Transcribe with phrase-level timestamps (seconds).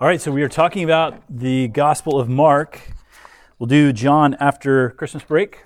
[0.00, 2.80] All right, so we are talking about the Gospel of Mark.
[3.60, 5.62] We'll do John after Christmas break.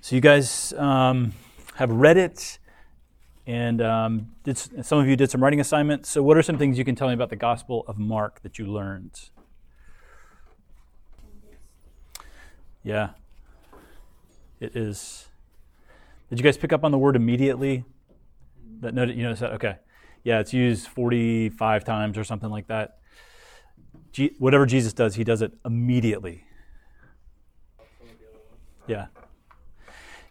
[0.00, 1.32] So you guys um,
[1.76, 2.58] have read it,
[3.46, 6.10] and um, did, some of you did some writing assignments.
[6.10, 8.58] So, what are some things you can tell me about the Gospel of Mark that
[8.58, 9.30] you learned?
[12.82, 13.10] Yeah,
[14.58, 15.28] it is.
[16.30, 17.84] Did you guys pick up on the word immediately?
[18.80, 19.52] That noted, you noticed that?
[19.52, 19.76] Okay.
[20.24, 22.98] Yeah, it's used 45 times or something like that.
[24.12, 26.44] G- whatever Jesus does, he does it immediately.
[28.86, 29.06] Yeah.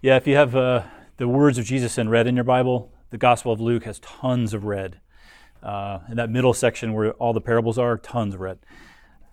[0.01, 0.83] Yeah, if you have uh,
[1.17, 4.53] the words of Jesus in red in your Bible, the Gospel of Luke has tons
[4.53, 4.99] of red.
[5.61, 8.59] Uh, in that middle section where all the parables are, tons of red.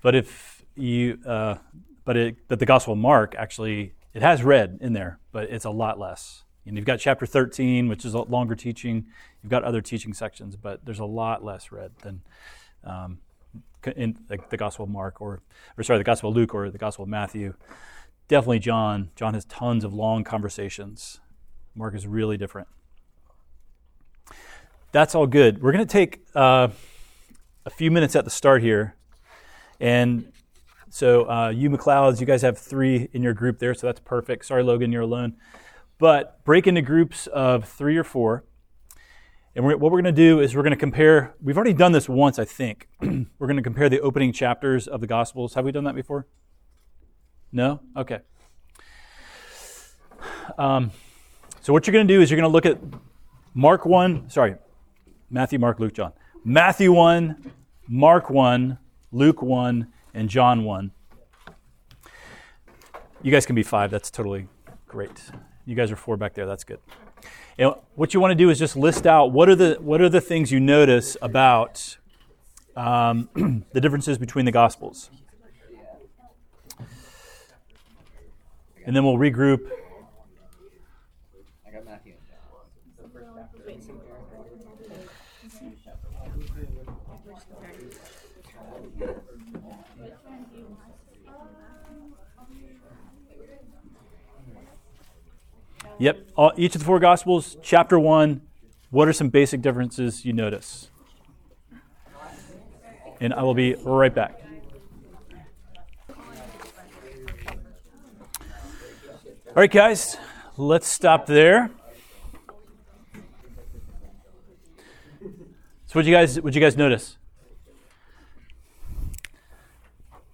[0.03, 1.57] But if you, uh,
[2.05, 5.65] but it, but the Gospel of Mark actually, it has red in there, but it's
[5.65, 6.45] a lot less.
[6.71, 9.07] And you've got chapter 13, which is a longer teaching.
[9.43, 12.23] You've got other teaching sections, but there's a lot less red than
[12.85, 13.19] um,
[13.97, 15.43] in the, the, Gospel of Mark or,
[15.77, 17.55] or sorry, the Gospel of Luke or the Gospel of Matthew.
[18.29, 19.11] Definitely John.
[19.17, 21.19] John has tons of long conversations.
[21.75, 22.69] Mark is really different.
[24.93, 25.61] That's all good.
[25.61, 26.69] We're going to take uh,
[27.67, 28.95] a few minutes at the start here.
[29.81, 30.33] And
[30.89, 34.45] so, uh, you McLeods, you guys have three in your group there, so that's perfect.
[34.47, 35.35] Sorry, Logan, you're alone.
[36.01, 38.45] But break into groups of three or four.
[39.55, 41.93] And we're, what we're going to do is we're going to compare, we've already done
[41.93, 42.89] this once, I think.
[43.01, 45.55] we're going to compare the opening chapters of the Gospels.
[45.55, 46.27] Have we done that before?
[47.53, 47.81] No?
[47.97, 48.21] Okay.
[50.57, 50.91] Um,
[51.61, 52.79] so, what you're going to do is you're going to look at
[53.55, 54.55] Mark 1, sorry,
[55.29, 56.13] Matthew, Mark, Luke, John.
[56.45, 57.53] Matthew 1,
[57.89, 58.79] Mark 1,
[59.13, 60.93] Luke 1, and John 1.
[63.23, 63.91] You guys can be five.
[63.91, 64.49] That's totally
[64.87, 65.31] great.
[65.71, 66.47] You guys are four back there.
[66.47, 66.81] That's good.
[67.95, 70.21] What you want to do is just list out what are the what are the
[70.21, 71.97] things you notice about
[72.75, 73.29] um,
[73.73, 75.13] the differences between the gospels,
[78.85, 79.71] and then we'll regroup
[96.01, 98.41] Yep, all, each of the four Gospels, chapter one.
[98.89, 100.89] What are some basic differences you notice?
[103.21, 104.41] And I will be right back.
[109.49, 110.17] All right, guys,
[110.57, 111.71] let's stop there.
[115.85, 117.19] So, what you guys, what you guys notice?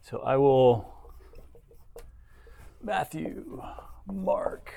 [0.03, 0.95] So, I will
[2.85, 3.61] Matthew,
[4.07, 4.73] Mark.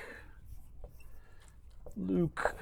[2.06, 2.56] Luke,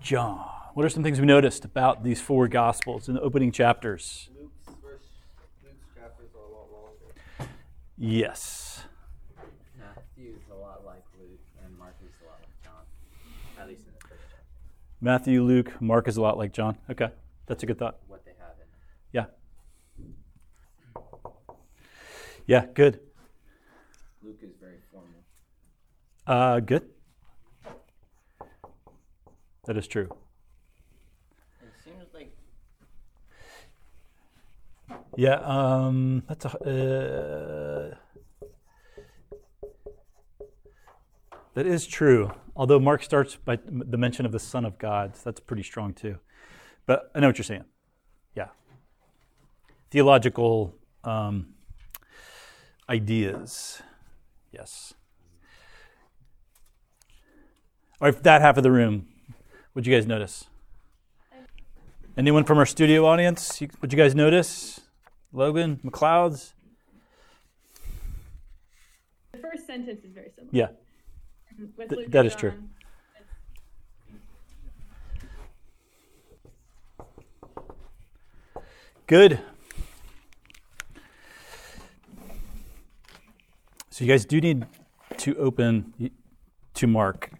[0.00, 0.48] John.
[0.74, 4.28] What are some things we noticed about these four Gospels in the opening chapters?
[4.38, 5.02] Luke's, verse,
[5.64, 7.50] Luke's chapters are a lot longer.
[7.96, 8.84] Yes.
[9.78, 13.86] Matthew is a lot like Luke, and Mark is a lot like John, at least
[13.86, 14.44] in the first chapter.
[15.00, 16.76] Matthew, Luke, Mark is a lot like John.
[16.90, 17.08] Okay,
[17.46, 17.98] that's a good thought.
[18.06, 18.66] What they have in
[19.12, 19.26] Yeah.
[22.46, 23.00] Yeah, good.
[24.22, 25.08] Luke is very formal.
[26.26, 26.90] Uh, good.
[29.66, 30.10] That is true.
[31.62, 32.36] It seems like.
[35.16, 37.92] Yeah, um, that's a.
[37.92, 37.94] Uh,
[41.54, 42.32] that is true.
[42.56, 45.94] Although Mark starts by the mention of the Son of God, so that's pretty strong
[45.94, 46.18] too.
[46.86, 47.64] But I know what you're saying.
[48.34, 48.48] Yeah.
[49.90, 50.74] Theological
[51.04, 51.54] um,
[52.88, 53.82] ideas.
[54.52, 54.92] Yes.
[58.00, 59.08] All right, that half of the room
[59.74, 60.46] What'd you guys notice?
[62.16, 63.58] Anyone from our studio audience?
[63.58, 64.80] What'd you guys notice?
[65.32, 66.54] Logan, McLeod's?
[69.32, 70.50] The first sentence is very similar.
[70.52, 70.68] Yeah.
[71.58, 72.52] Um, Th- that is true.
[79.08, 79.40] Good.
[83.90, 84.66] So you guys do need
[85.18, 86.12] to open
[86.74, 87.32] to Mark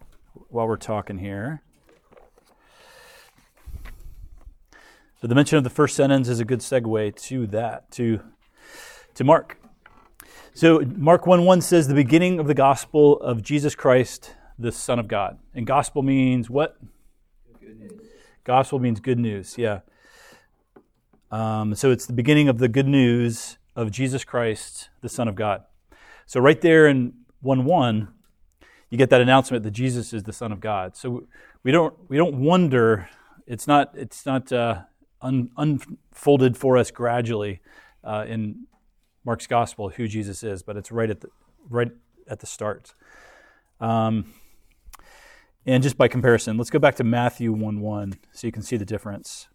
[0.48, 1.62] while we're talking here.
[5.24, 8.20] So the mention of the first sentence is a good segue to that, to,
[9.14, 9.58] to Mark.
[10.52, 14.98] So Mark 1 1 says, the beginning of the gospel of Jesus Christ, the Son
[14.98, 15.38] of God.
[15.54, 16.76] And gospel means what?
[18.44, 19.80] Gospel means good news, yeah.
[21.30, 25.36] Um, so it's the beginning of the good news of Jesus Christ, the Son of
[25.36, 25.62] God.
[26.26, 28.08] So right there in 1 1,
[28.90, 30.98] you get that announcement that Jesus is the Son of God.
[30.98, 31.26] So
[31.62, 33.08] we don't, we don't wonder
[33.46, 34.82] It's not, it's not uh,
[35.24, 37.60] un, unfolded for us gradually
[38.04, 38.66] uh, in
[39.24, 41.28] Mark's gospel who Jesus is, but it's right at the,
[41.68, 41.90] right
[42.28, 42.94] at the start.
[43.80, 44.32] Um,
[45.66, 48.76] and just by comparison, let's go back to Matthew 1 1 so you can see
[48.76, 49.48] the difference.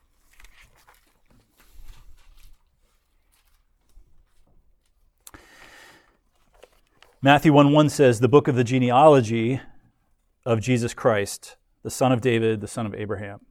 [7.22, 9.62] Matthew 1 1 says, The book of the genealogy
[10.46, 13.42] of Jesus Christ, the son of David, the son of Abraham.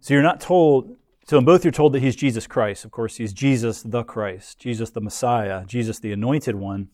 [0.00, 2.86] So you're not told, so in both you're told that he's Jesus Christ.
[2.86, 6.88] Of course, he's Jesus the Christ, Jesus the Messiah, Jesus the anointed one.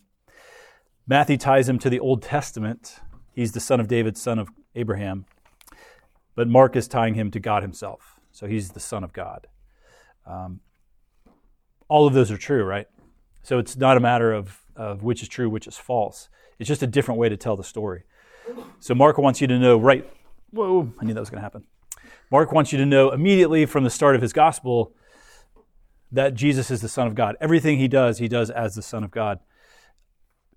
[1.06, 2.99] Matthew ties him to the Old Testament.
[3.32, 5.26] He's the son of David, son of Abraham.
[6.35, 8.19] But Mark is tying him to God himself.
[8.32, 9.47] So he's the son of God.
[10.26, 10.61] Um,
[11.88, 12.88] all of those are true, right?
[13.44, 16.29] So it's not a matter of, of which is true, which is false.
[16.58, 18.03] It's just a different way to tell the story.
[18.81, 20.11] So Mark wants you to know right.
[20.50, 21.64] Whoa, I knew that was going to happen.
[22.31, 24.94] Mark wants you to know immediately from the start of his gospel
[26.12, 27.37] that Jesus is the Son of God.
[27.40, 29.40] Everything he does, he does as the Son of God.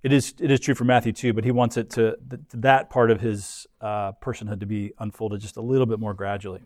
[0.01, 2.15] It is, it is true for Matthew too, but he wants it to,
[2.53, 6.61] that part of his uh, personhood to be unfolded just a little bit more gradually.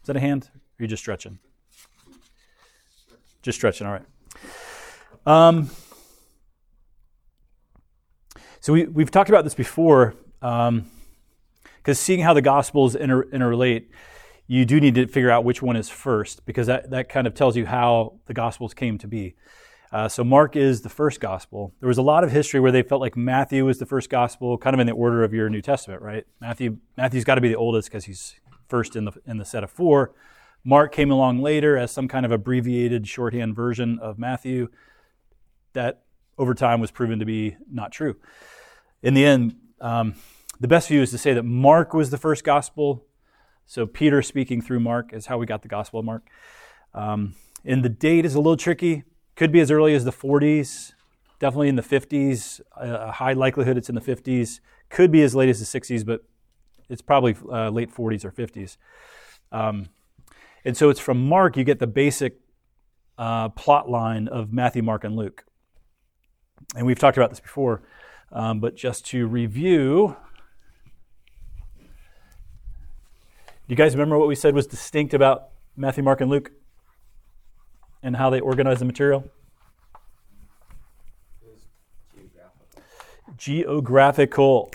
[0.00, 0.50] Is that a hand?
[0.54, 1.38] Or are you just stretching?
[3.42, 4.06] Just stretching, all right.
[5.26, 5.70] Um,
[8.60, 10.14] so we, we've talked about this before,
[11.80, 13.86] because seeing how the Gospels inter, interrelate,
[14.46, 17.34] you do need to figure out which one is first, because that, that kind of
[17.34, 19.34] tells you how the Gospels came to be.
[19.92, 21.72] Uh, so Mark is the first Gospel.
[21.80, 24.56] There was a lot of history where they felt like Matthew was the first Gospel,
[24.56, 26.24] kind of in the order of your New Testament, right?
[26.40, 28.34] Matthew Matthew's got to be the oldest because he's
[28.68, 30.12] first in the in the set of four.
[30.64, 34.68] Mark came along later as some kind of abbreviated shorthand version of Matthew.
[35.72, 36.02] That
[36.38, 38.16] over time was proven to be not true.
[39.02, 40.14] In the end, um,
[40.60, 43.04] the best view is to say that Mark was the first gospel.
[43.66, 46.28] So Peter speaking through Mark is how we got the Gospel of Mark.
[46.94, 47.34] Um,
[47.64, 49.04] and the date is a little tricky.
[49.36, 50.92] Could be as early as the 40s,
[51.38, 52.60] definitely in the 50s.
[52.76, 54.60] A high likelihood it's in the 50s.
[54.90, 56.24] Could be as late as the 60s, but
[56.88, 58.76] it's probably uh, late 40s or 50s.
[59.52, 59.88] Um,
[60.64, 62.38] and so it's from Mark you get the basic
[63.16, 65.44] uh, plot line of Matthew, Mark, and Luke.
[66.74, 67.82] And we've talked about this before,
[68.32, 70.16] um, but just to review,
[73.59, 76.50] do you guys remember what we said was distinct about Matthew, Mark, and Luke
[78.02, 79.24] and how they organize the material?
[83.36, 83.36] Geographical.
[83.36, 84.70] Geographical.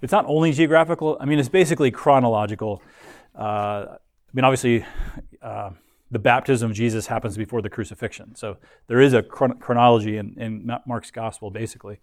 [0.00, 2.82] It's not only geographical, I mean, it's basically chronological.
[3.34, 3.96] Uh, I
[4.32, 4.84] mean, obviously,
[5.42, 5.70] uh,
[6.14, 8.36] the baptism of Jesus happens before the crucifixion.
[8.36, 8.56] So
[8.86, 11.98] there is a chron- chronology in, in, Mark's gospel, basically.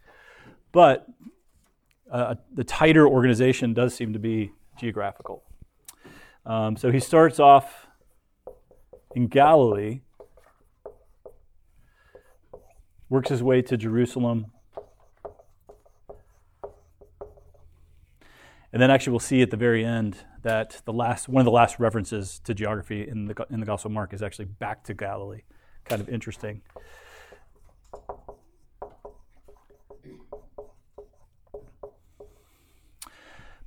[0.74, 1.08] But
[2.12, 5.44] uh, the tighter organization does seem to be geographical.
[6.46, 7.88] Um, so he starts off
[9.16, 10.02] in Galilee,
[13.08, 14.48] works his way to Jerusalem,
[18.82, 21.52] And then actually we'll see at the very end that the last one of the
[21.52, 24.96] last references to geography in the in the Gospel of Mark is actually back to
[24.96, 25.44] Galilee.
[25.86, 26.64] Kind of interesting.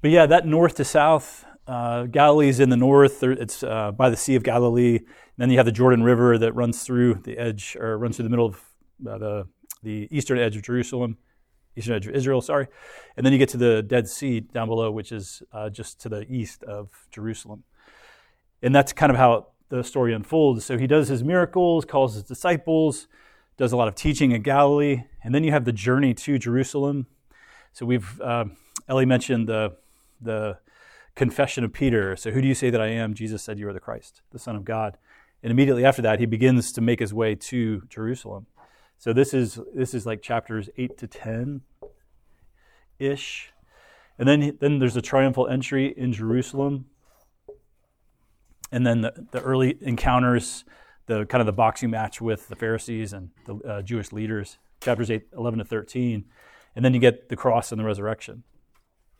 [0.00, 3.22] But yeah, that north to south, uh, Galilee is in the north.
[3.22, 4.96] It's uh, by the Sea of Galilee.
[4.96, 5.06] And
[5.38, 8.30] then you have the Jordan River that runs through the edge, or runs through the
[8.30, 8.56] middle of
[9.08, 9.46] uh, the
[9.84, 11.18] the eastern edge of Jerusalem
[11.76, 12.68] eastern edge of Israel, sorry.
[13.16, 16.08] And then you get to the Dead Sea down below, which is uh, just to
[16.08, 17.64] the east of Jerusalem.
[18.62, 20.64] And that's kind of how the story unfolds.
[20.64, 23.08] So he does his miracles, calls his disciples,
[23.56, 27.06] does a lot of teaching in Galilee, and then you have the journey to Jerusalem.
[27.72, 28.46] So we've, uh,
[28.88, 29.76] Ellie mentioned the,
[30.20, 30.58] the
[31.14, 32.16] confession of Peter.
[32.16, 33.14] So who do you say that I am?
[33.14, 34.96] Jesus said, You are the Christ, the Son of God.
[35.42, 38.46] And immediately after that, he begins to make his way to Jerusalem.
[38.98, 41.62] So this is this is like chapters eight to ten
[42.98, 43.52] ish,
[44.18, 46.86] and then then there's a triumphal entry in Jerusalem,
[48.72, 50.64] and then the, the early encounters,
[51.06, 55.10] the kind of the boxing match with the Pharisees and the uh, Jewish leaders, chapters
[55.10, 56.24] 8, 11 to thirteen,
[56.74, 58.44] and then you get the cross and the resurrection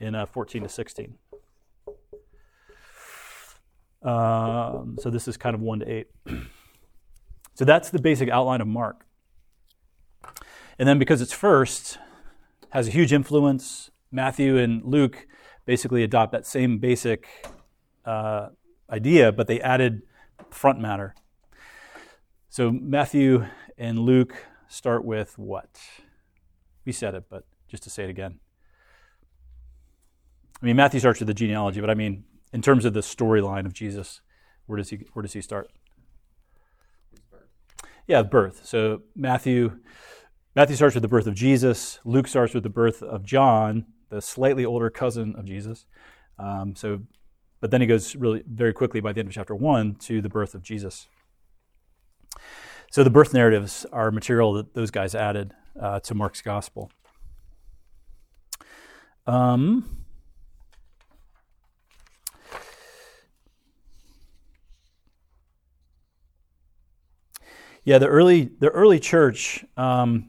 [0.01, 1.19] in uh, fourteen to sixteen.
[4.03, 6.09] Um, so this is kind of one to eight.
[7.55, 9.07] so that's the basic outline of Mark.
[10.79, 11.99] And then because it's first,
[12.71, 13.91] has a huge influence.
[14.11, 15.27] Matthew and Luke
[15.65, 17.27] basically adopt that same basic
[18.05, 18.49] uh,
[18.91, 20.03] idea, but they added
[20.51, 21.15] front matter.
[22.49, 23.47] So Matthew
[23.79, 24.35] and Luke
[24.69, 25.79] start with what?
[26.85, 28.41] we said it, but just to say it again.
[30.63, 33.67] I mean, Matthew starts with the genealogy, but I mean, in terms of the storyline
[33.67, 34.21] of Jesus,
[34.67, 35.71] where does he where does he start?
[38.07, 38.65] Yeah, birth.
[38.65, 39.79] So Matthew
[40.57, 41.99] Matthew starts with the birth of Jesus.
[42.05, 45.85] Luke starts with the birth of John, the slightly older cousin of Jesus.
[46.39, 47.01] Um, so,
[47.61, 50.29] but then he goes really very quickly by the end of chapter one to the
[50.29, 51.09] birth of Jesus.
[52.93, 56.93] So the birth narratives are material that those guys added uh, to Mark's gospel.
[59.27, 60.05] Um,
[67.83, 70.29] yeah, the early the early church um,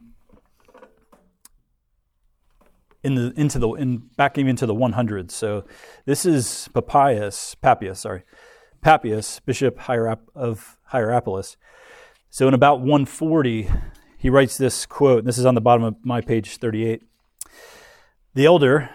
[3.05, 5.31] in the into the in back even to the 100s.
[5.31, 5.63] So
[6.05, 8.23] this is Papias, Papias, sorry,
[8.81, 11.55] Papias, Bishop Hierap- of Hierapolis.
[12.29, 13.69] So in about 140,
[14.17, 15.19] he writes this quote.
[15.19, 17.03] And this is on the bottom of my page 38.
[18.33, 18.89] The elder,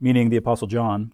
[0.00, 1.12] meaning the Apostle John,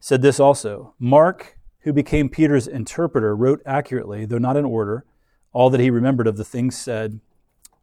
[0.00, 5.04] said this also Mark, who became Peter's interpreter, wrote accurately, though not in order,
[5.52, 7.20] all that he remembered of the things said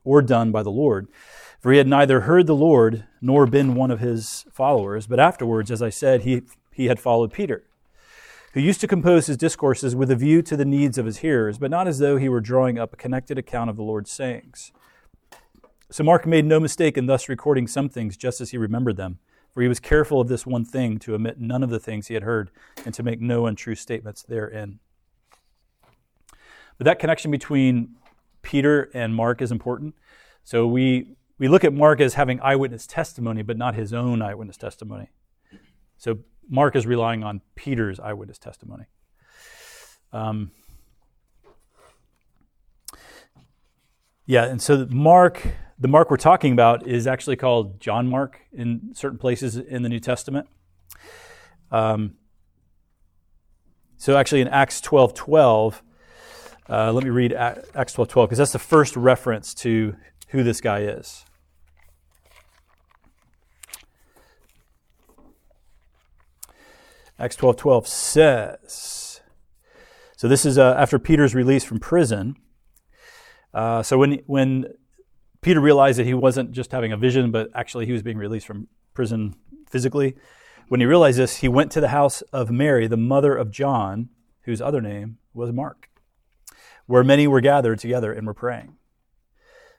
[0.04, 1.08] or done by the Lord.
[1.64, 5.72] For he had neither heard the Lord nor been one of his followers, but afterwards,
[5.72, 6.42] as I said, he,
[6.74, 7.64] he had followed Peter,
[8.52, 11.58] who used to compose his discourses with a view to the needs of his hearers,
[11.58, 14.74] but not as though he were drawing up a connected account of the Lord's sayings.
[15.90, 19.20] So Mark made no mistake in thus recording some things just as he remembered them,
[19.54, 22.14] for he was careful of this one thing to omit none of the things he
[22.14, 22.52] had heard
[22.84, 24.80] and to make no untrue statements therein.
[26.78, 27.96] But that connection between
[28.42, 29.96] Peter and Mark is important.
[30.44, 34.56] So we, we look at Mark as having eyewitness testimony, but not his own eyewitness
[34.56, 35.10] testimony.
[35.98, 36.20] So
[36.50, 38.86] Mark is relying on Peter's eyewitness testimony.
[40.14, 40.52] Um,
[44.26, 45.46] yeah, and so Mark,
[45.78, 49.90] the Mark we're talking about, is actually called John Mark in certain places in the
[49.90, 50.48] New Testament.
[51.72, 52.14] Um,
[53.98, 55.84] so actually, in Acts twelve twelve,
[56.70, 59.98] uh, let me read Acts twelve twelve because that's the first reference to
[60.30, 61.26] who this guy is.
[67.20, 69.22] Acts twelve twelve says,
[70.18, 72.36] so this is uh, after Peter's release from prison.
[73.54, 74.66] Uh, so when when
[75.42, 78.48] Peter realized that he wasn't just having a vision, but actually he was being released
[78.48, 79.36] from prison
[79.70, 80.16] physically,
[80.70, 84.10] when he realized this, he went to the house of Mary, the mother of John,
[84.42, 85.90] whose other name was Mark,
[86.88, 88.78] where many were gathered together and were praying.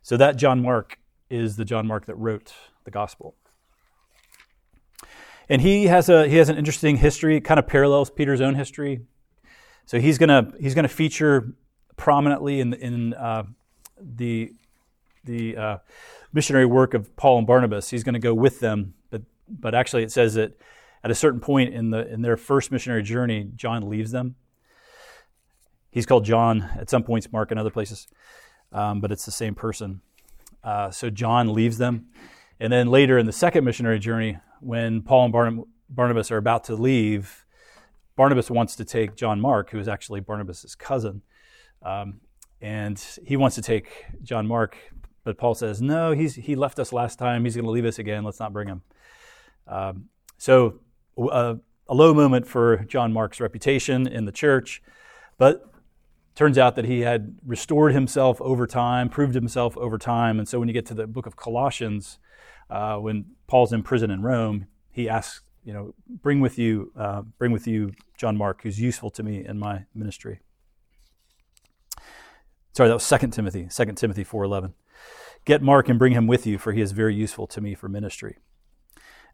[0.03, 0.99] So that John Mark
[1.31, 2.53] is the John Mark that wrote
[2.85, 3.35] the gospel.
[5.49, 9.03] And he has a he has an interesting history, kind of parallels Peter's own history.
[9.87, 11.55] So he's gonna he's gonna feature
[11.97, 13.45] prominently in in uh,
[14.01, 14.53] the
[15.25, 15.79] the uh,
[16.33, 17.91] missionary work of Paul and Barnabas.
[17.91, 20.59] He's going to go with them, but but actually it says that
[21.03, 24.37] at a certain point in the in their first missionary journey, John leaves them.
[25.91, 28.09] He's called John at some points, Mark in other places,
[28.73, 30.01] um, but it's the same person.
[30.63, 32.07] Uh, so John leaves them,
[32.59, 36.75] and then later in the second missionary journey, when Paul and Barnabas are about to
[36.75, 37.45] leave,
[38.17, 41.23] Barnabas wants to take John Mark, who is actually Barnabas' cousin,
[41.83, 42.21] um,
[42.61, 44.77] and he wants to take John Mark,
[45.25, 47.45] but Paul says, no, he's, he left us last time.
[47.45, 48.25] He's going to leave us again.
[48.25, 48.83] Let's not bring him.
[49.67, 50.09] Um,
[50.39, 50.81] so,
[51.19, 51.57] uh,
[51.89, 54.83] a low moment for John Mark's reputation in the church,
[55.37, 55.71] but
[56.35, 60.39] turns out that he had restored himself over time, proved himself over time.
[60.39, 62.19] And so, when you get to the book of Colossians,
[62.71, 67.23] uh, when Paul's in prison in Rome, he asks, you know, bring with you, uh,
[67.39, 70.41] bring with you John Mark, who's useful to me in my ministry.
[72.73, 74.73] Sorry, that was 2 Timothy, 2 Timothy 4.11.
[75.45, 77.89] Get Mark and bring him with you, for he is very useful to me for
[77.89, 78.39] ministry.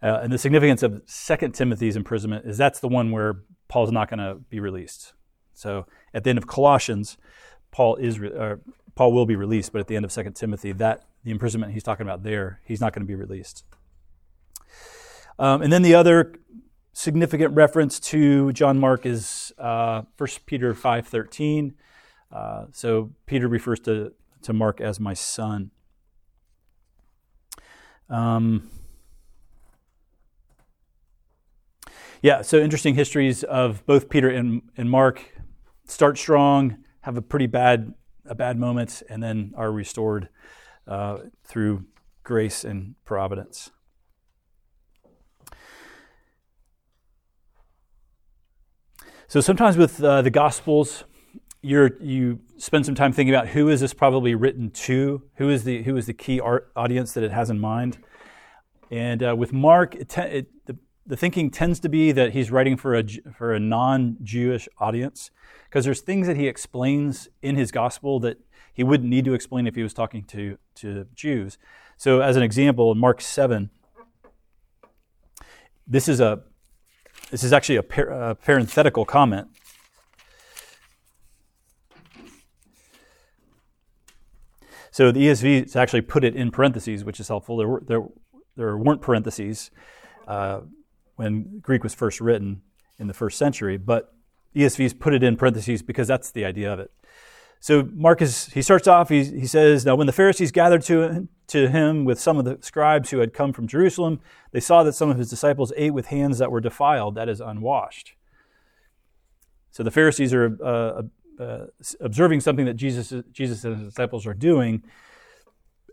[0.02, 4.08] Uh, and the significance of 2 Timothy's imprisonment is that's the one where Paul's not
[4.08, 5.12] going to be released.
[5.54, 7.18] So at the end of Colossians,
[7.70, 8.60] Paul is or
[8.94, 11.82] Paul will be released, but at the end of 2 Timothy, that the imprisonment he's
[11.82, 13.64] talking about there, he's not going to be released.
[15.40, 16.34] Um, and then the other
[16.92, 21.72] significant reference to John Mark is uh, 1 Peter 5.13.
[22.30, 25.70] Uh, so Peter refers to, to Mark as my son.
[28.10, 28.70] Um,
[32.20, 35.22] yeah, so interesting histories of both Peter and, and Mark
[35.86, 37.94] start strong, have a pretty bad
[38.26, 40.28] a bad moment, and then are restored
[40.86, 41.86] uh, through
[42.22, 43.70] grace and providence.
[49.30, 51.04] So sometimes with uh, the Gospels,
[51.62, 55.22] you're, you spend some time thinking about who is this probably written to?
[55.36, 57.98] Who is the, who is the key audience that it has in mind?
[58.90, 62.50] And uh, with Mark, it te- it, the, the thinking tends to be that he's
[62.50, 65.30] writing for a, for a non Jewish audience
[65.66, 68.40] because there's things that he explains in his gospel that
[68.74, 71.56] he wouldn't need to explain if he was talking to, to Jews.
[71.96, 73.70] So, as an example, in Mark 7,
[75.86, 76.42] this is, a,
[77.30, 79.48] this is actually a, par- a parenthetical comment.
[84.90, 87.56] So the ESV has actually put it in parentheses, which is helpful.
[87.56, 88.02] There, were, there,
[88.56, 89.70] there weren't parentheses
[90.26, 90.60] uh,
[91.16, 92.62] when Greek was first written
[92.98, 94.12] in the first century, but
[94.54, 96.90] ESV's put it in parentheses because that's the idea of it.
[97.62, 101.68] So Marcus, he starts off, he, he says, Now when the Pharisees gathered to, to
[101.68, 104.20] him with some of the scribes who had come from Jerusalem,
[104.52, 107.38] they saw that some of his disciples ate with hands that were defiled, that is,
[107.38, 108.14] unwashed.
[109.70, 111.02] So the Pharisees are uh,
[111.38, 111.66] uh,
[112.00, 114.82] observing something that Jesus, Jesus and his disciples are doing,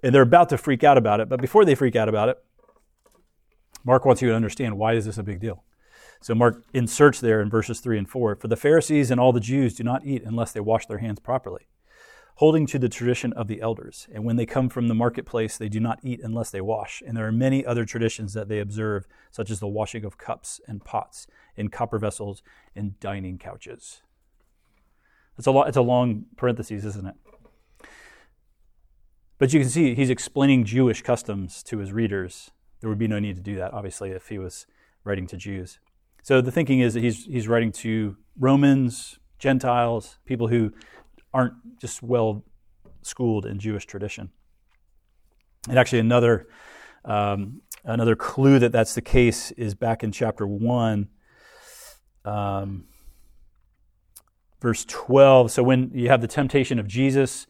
[0.02, 1.28] and they're about to freak out about it.
[1.28, 2.42] But before they freak out about it,
[3.84, 5.64] Mark wants you to understand why is this a big deal.
[6.22, 9.40] So Mark inserts there in verses 3 and 4 For the Pharisees and all the
[9.40, 11.68] Jews do not eat unless they wash their hands properly,
[12.36, 14.08] holding to the tradition of the elders.
[14.14, 17.04] And when they come from the marketplace, they do not eat unless they wash.
[17.06, 20.60] And there are many other traditions that they observe, such as the washing of cups
[20.68, 22.42] and pots in copper vessels
[22.76, 24.02] and dining couches.
[25.38, 27.16] It's a, lo- it's a long parenthesis, isn't it?
[29.38, 32.50] But you can see he's explaining Jewish customs to his readers.
[32.80, 34.66] There would be no need to do that, obviously, if he was
[35.04, 35.78] writing to Jews.
[36.24, 40.74] So the thinking is that he's, he's writing to Romans, Gentiles, people who
[41.34, 42.44] aren't just well
[43.02, 44.30] schooled in Jewish tradition.
[45.70, 46.48] And actually, another,
[47.06, 51.08] um, another clue that that's the case is back in chapter 1,
[52.26, 52.86] um,
[54.62, 55.52] verse 12.
[55.52, 57.48] So when you have the temptation of Jesus,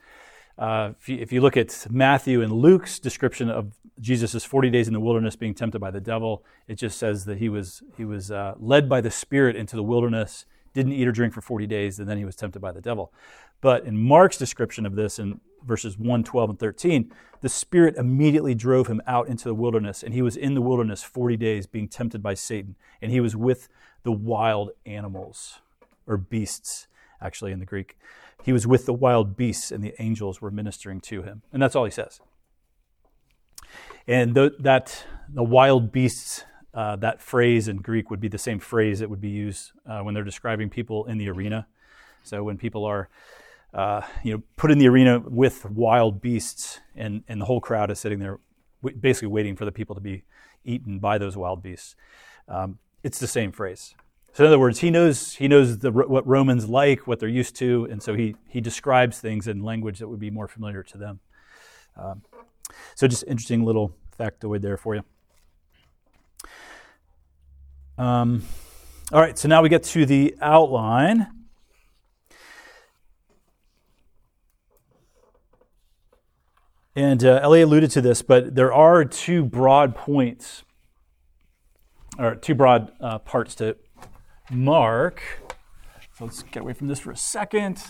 [0.57, 4.69] uh, if, you, if, you, look at Matthew and Luke's description of Jesus' is 40
[4.69, 7.81] days in the wilderness being tempted by the devil, it just says that he was,
[7.97, 11.41] he was uh, led by the Spirit into the wilderness, didn't eat or drink for
[11.41, 13.11] 40 days, and then he was tempted by the devil.
[13.61, 18.53] But in Mark's description of this in verses 1, 12, and 13, the Spirit immediately
[18.53, 21.87] drove him out into the wilderness, and he was in the wilderness 40 days being
[21.87, 23.67] tempted by Satan, and he was with
[24.03, 25.59] the wild animals
[26.05, 26.87] or beasts,
[27.21, 27.97] actually, in the Greek.
[28.43, 31.41] He was with the wild beasts, and the angels were ministering to him.
[31.51, 32.21] And that's all he says.
[34.07, 38.59] And the, that the wild beasts, uh, that phrase in Greek would be the same
[38.59, 41.67] phrase that would be used uh, when they're describing people in the arena.
[42.23, 43.09] So when people are,
[43.73, 47.91] uh, you know, put in the arena with wild beasts, and, and the whole crowd
[47.91, 48.39] is sitting there,
[48.99, 50.23] basically waiting for the people to be
[50.63, 51.95] eaten by those wild beasts.
[52.47, 53.95] Um, it's the same phrase.
[54.33, 57.55] So in other words, he knows he knows the, what Romans like, what they're used
[57.55, 60.97] to, and so he he describes things in language that would be more familiar to
[60.97, 61.19] them.
[61.95, 62.21] Um,
[62.95, 65.03] so just interesting little factoid there for you.
[67.97, 68.43] Um,
[69.11, 71.27] all right, so now we get to the outline.
[76.95, 80.63] And uh, Ellie alluded to this, but there are two broad points,
[82.17, 83.77] or two broad uh, parts to
[84.49, 85.21] Mark.
[86.17, 87.83] So let's get away from this for a second.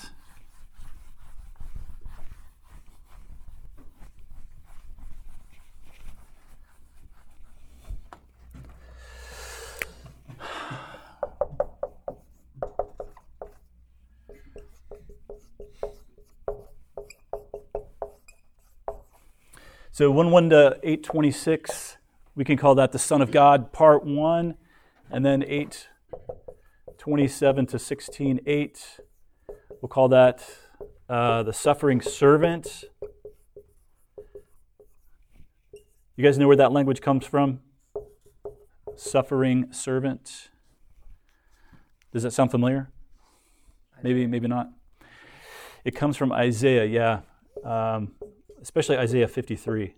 [19.98, 21.98] So 1 1 to 826,
[22.36, 24.54] we can call that the Son of God, part 1.
[25.10, 29.00] And then 827 to 16 8,
[29.82, 30.48] we'll call that
[31.10, 32.84] uh, the suffering servant.
[36.16, 37.62] You guys know where that language comes from?
[38.96, 40.52] Suffering servant.
[42.14, 42.92] Does that sound familiar?
[44.04, 44.70] Maybe, maybe not.
[45.84, 47.22] It comes from Isaiah, yeah.
[47.66, 48.12] Um,
[48.62, 49.96] especially Isaiah 53.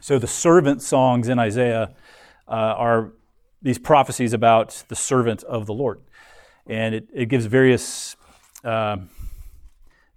[0.00, 1.94] So the servant songs in Isaiah
[2.48, 3.12] uh, are
[3.62, 6.00] these prophecies about the servant of the Lord.
[6.66, 8.16] And it, it gives various
[8.64, 8.98] uh,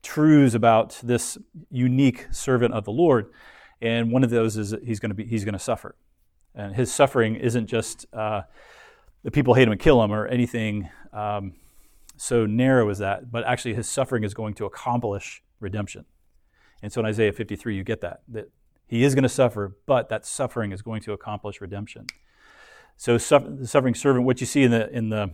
[0.03, 1.37] truths about this
[1.69, 3.31] unique servant of the Lord.
[3.81, 5.95] And one of those is that he's going to be he's going to suffer,
[6.53, 8.41] and his suffering isn't just uh,
[9.23, 11.53] the people hate him and kill him or anything um,
[12.17, 16.05] so narrow as that, but actually his suffering is going to accomplish redemption.
[16.81, 18.49] And so in Isaiah 53, you get that, that
[18.87, 22.07] he is going to suffer, but that suffering is going to accomplish redemption.
[22.97, 25.31] So the suffering servant, what you see in the, in the,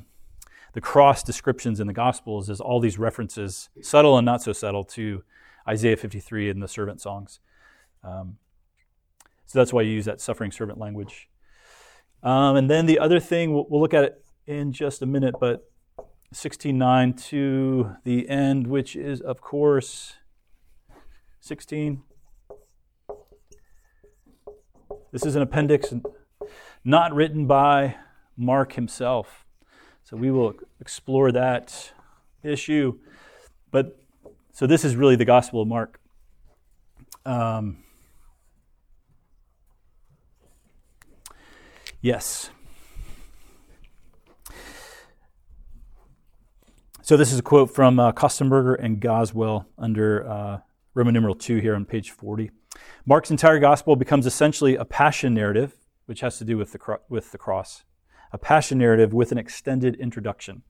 [0.74, 4.84] the cross descriptions in the Gospels is all these references, subtle and not so subtle,
[4.84, 5.24] to
[5.68, 7.40] Isaiah 53 and the servant songs.
[8.04, 8.38] Um,
[9.46, 11.30] so that's why you use that suffering servant language.
[12.22, 15.36] Um, and then the other thing, we'll, we'll look at it in just a minute,
[15.40, 15.70] but
[16.36, 20.16] 16.9 to the end, which is, of course,
[21.40, 22.04] 16.
[25.14, 25.94] This is an appendix
[26.84, 27.96] not written by
[28.36, 29.46] Mark himself.
[30.04, 31.94] So we will explore that
[32.44, 33.00] issue.
[33.72, 33.98] But
[34.52, 36.02] so this is really the Gospel of Mark.
[37.26, 37.78] Um,
[42.02, 42.50] yes.
[47.06, 50.58] So this is a quote from uh, Kostenberger and Goswell under uh,
[50.96, 52.50] Roman numeral 2 here on page 40.
[53.06, 55.76] Mark's entire gospel becomes essentially a passion narrative,
[56.08, 57.84] which has to do with the, cro- with the cross,
[58.32, 60.64] a passion narrative with an extended introduction.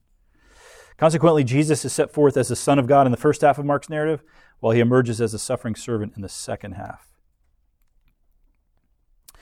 [0.98, 3.64] Consequently, Jesus is set forth as the Son of God in the first half of
[3.64, 4.22] Mark's narrative,
[4.60, 7.14] while he emerges as a suffering servant in the second half.
[9.32, 9.40] All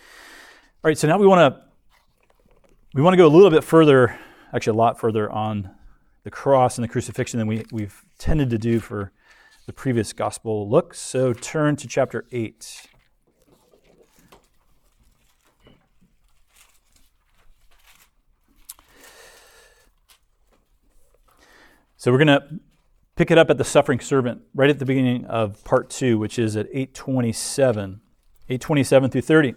[0.84, 1.60] right, so now we want to
[2.94, 4.16] we want to go a little bit further,
[4.52, 5.74] actually a lot further on
[6.24, 9.12] the cross and the crucifixion than we, we've tended to do for
[9.66, 10.94] the previous gospel look.
[10.94, 12.88] So turn to chapter 8.
[21.96, 22.60] So we're going to
[23.16, 26.38] pick it up at the suffering servant right at the beginning of part 2, which
[26.38, 28.00] is at 827,
[28.48, 29.54] 827 through 30.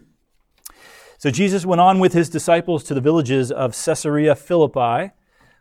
[1.17, 5.11] So Jesus went on with his disciples to the villages of Caesarea Philippi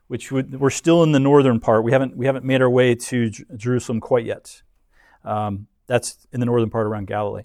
[0.08, 1.82] which we're still in the northern part.
[1.82, 4.62] We haven't, we haven't made our way to J- Jerusalem quite yet.
[5.24, 7.42] Um, that's in the northern part around Galilee.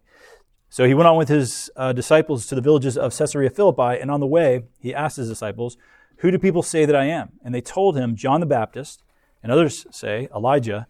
[0.70, 4.10] So he went on with his uh, disciples to the villages of Caesarea Philippi, and
[4.10, 5.78] on the way, he asked his disciples,
[6.18, 7.34] Who do people say that I am?
[7.44, 9.04] And they told him, John the Baptist,
[9.44, 10.88] and others say, Elijah,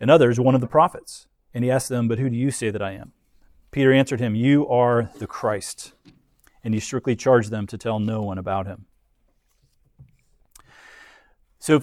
[0.00, 1.26] and others, one of the prophets.
[1.52, 3.12] And he asked them, But who do you say that I am?
[3.70, 5.92] Peter answered him, You are the Christ.
[6.64, 8.86] And he strictly charged them to tell no one about him.
[11.58, 11.82] So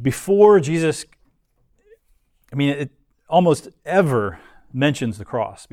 [0.00, 1.04] before Jesus,
[2.52, 2.90] I mean, it
[3.28, 4.40] almost ever
[4.72, 5.66] mentions the cross.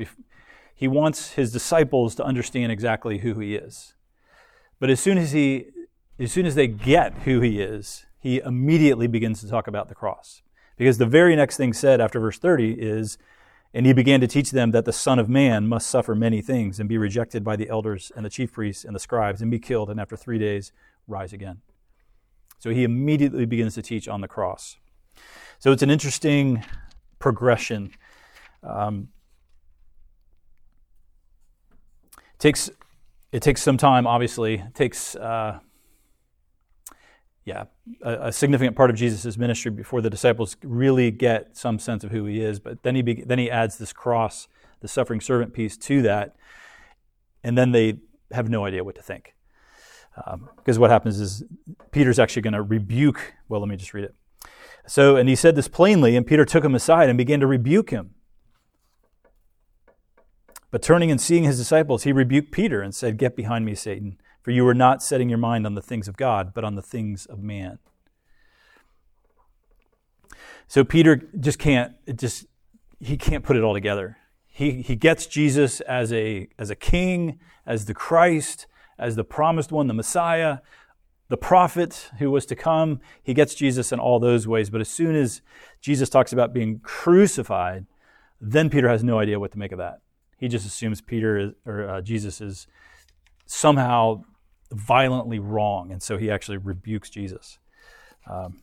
[0.74, 3.94] He wants his disciples to understand exactly who he is.
[4.78, 5.66] But as soon as he
[6.18, 9.94] as soon as they get who he is, he immediately begins to talk about the
[9.94, 10.42] cross.
[10.76, 13.16] Because the very next thing said after verse 30 is,
[13.72, 16.78] and he began to teach them that the Son of Man must suffer many things
[16.78, 19.58] and be rejected by the elders and the chief priests and the scribes and be
[19.58, 20.72] killed and after three days
[21.06, 21.62] rise again.
[22.60, 24.76] So he immediately begins to teach on the cross.
[25.58, 26.64] So it's an interesting
[27.18, 27.92] progression.
[28.62, 29.08] Um,
[32.38, 32.70] takes
[33.32, 34.06] it takes some time.
[34.06, 35.60] Obviously, it takes uh,
[37.44, 37.64] yeah
[38.02, 42.10] a, a, significant part of Jesus' ministry before the disciples really get some sense of
[42.10, 42.60] who he is.
[42.60, 44.48] But then he be, then he adds this cross,
[44.80, 46.36] the suffering servant piece to that,
[47.42, 47.98] and then they
[48.32, 49.34] have no idea what to think.
[50.26, 51.44] Um, because what happens is
[51.92, 53.34] Peter's actually going to rebuke.
[53.48, 54.14] Well, let me just read it.
[54.86, 57.90] So, and he said this plainly, and Peter took him aside and began to rebuke
[57.90, 58.14] him.
[60.70, 64.18] But turning and seeing his disciples, he rebuked Peter and said, Get behind me, Satan,
[64.42, 66.82] for you are not setting your mind on the things of God, but on the
[66.82, 67.78] things of man.
[70.68, 72.46] So Peter just can't, it just,
[73.00, 74.18] he can't put it all together.
[74.46, 78.66] He, he gets Jesus as a, as a king, as the Christ,
[79.00, 80.58] as the promised one, the Messiah,
[81.28, 83.00] the prophet who was to come.
[83.22, 84.68] He gets Jesus in all those ways.
[84.68, 85.40] But as soon as
[85.80, 87.86] Jesus talks about being crucified,
[88.40, 90.00] then Peter has no idea what to make of that.
[90.36, 92.66] He just assumes Peter is, or uh, Jesus is
[93.46, 94.22] somehow
[94.72, 97.58] violently wrong, and so he actually rebukes Jesus.
[98.28, 98.62] Um,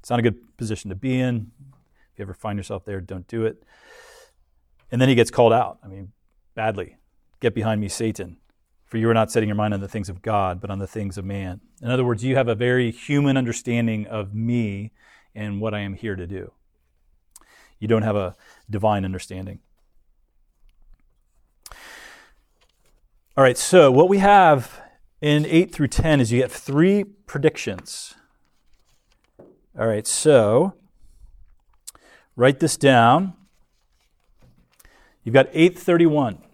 [0.00, 1.50] it's not a good position to be in.
[2.12, 3.62] If you ever find yourself there, don't do it.
[4.90, 5.78] And then he gets called out.
[5.84, 6.12] I mean,
[6.54, 6.96] badly.
[7.40, 8.38] Get behind me, Satan.
[8.92, 10.86] For you are not setting your mind on the things of God, but on the
[10.86, 11.62] things of man.
[11.80, 14.92] In other words, you have a very human understanding of me
[15.34, 16.52] and what I am here to do.
[17.78, 18.36] You don't have a
[18.68, 19.60] divine understanding.
[23.34, 24.82] All right, so what we have
[25.22, 28.12] in 8 through 10 is you get three predictions.
[29.78, 30.74] All right, so
[32.36, 33.32] write this down.
[35.24, 36.51] You've got 831.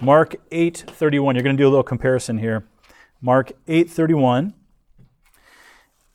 [0.00, 1.34] Mark 8:31.
[1.34, 2.68] You're going to do a little comparison here.
[3.20, 4.54] Mark 8:31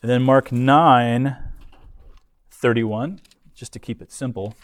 [0.01, 3.19] and then Mark 9:31
[3.53, 4.55] just to keep it simple.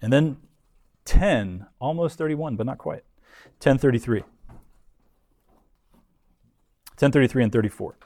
[0.00, 0.38] And then
[1.04, 3.04] 10, almost 31, but not quite.
[3.60, 4.24] 10:33.
[6.96, 7.96] 1033 and 34.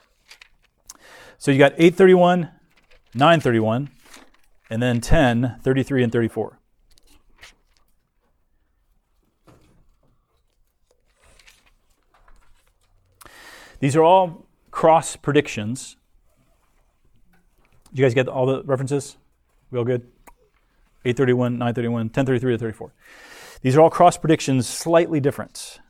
[1.36, 2.50] So you got 831,
[3.14, 3.90] 931,
[4.70, 6.57] and then 10, 33, and 34.
[13.80, 15.96] These are all cross predictions.
[17.90, 19.16] Did you guys get all the references?
[19.70, 20.02] We all good?
[21.04, 22.92] 831, 931, 1033 to 34.
[23.62, 25.80] These are all cross predictions, slightly different.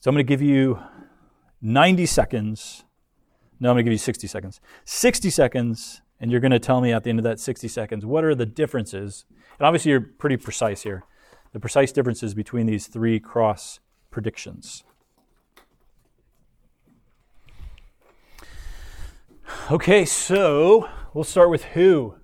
[0.00, 0.80] So I'm going to give you
[1.60, 2.84] 90 seconds.
[3.60, 4.60] No, I'm going to give you 60 seconds.
[4.84, 8.04] 60 seconds, and you're going to tell me at the end of that 60 seconds
[8.04, 9.24] what are the differences.
[9.58, 11.04] And obviously, you're pretty precise here.
[11.52, 13.78] The precise differences between these three cross
[14.10, 14.84] predictions.
[19.70, 22.16] Okay, so we'll start with who.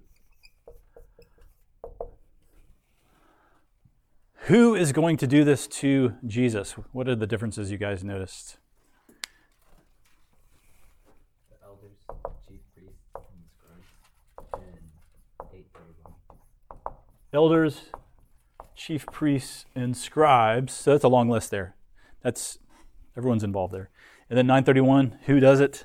[4.48, 6.72] Who is going to do this to Jesus?
[6.92, 8.56] What are the differences you guys noticed?
[11.50, 11.98] The elders,
[12.46, 13.44] chief priests, and
[14.40, 14.80] scribes,
[15.42, 15.66] and eight.
[17.32, 17.80] Elders,
[18.74, 20.72] chief priests, and scribes.
[20.72, 21.76] So that's a long list there.
[22.22, 22.58] That's
[23.16, 23.90] everyone's involved there.
[24.30, 25.84] And then 931, who does it?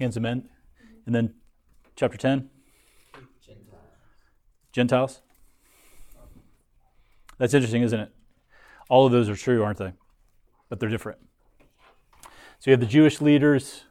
[0.00, 0.48] Hands of men.
[1.06, 1.34] And then
[1.94, 2.50] chapter 10,
[3.40, 3.82] Gentiles.
[4.72, 5.22] Gentiles.
[7.38, 8.12] That's interesting, isn't it?
[8.88, 9.92] All of those are true, aren't they?
[10.68, 11.20] But they're different.
[12.58, 13.84] So you have the Jewish leaders,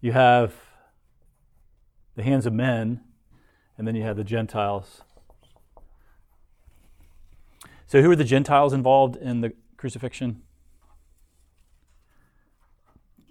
[0.00, 0.54] you have
[2.16, 3.00] the hands of men,
[3.78, 5.02] and then you have the Gentiles.
[7.86, 10.42] So, who are the Gentiles involved in the crucifixion?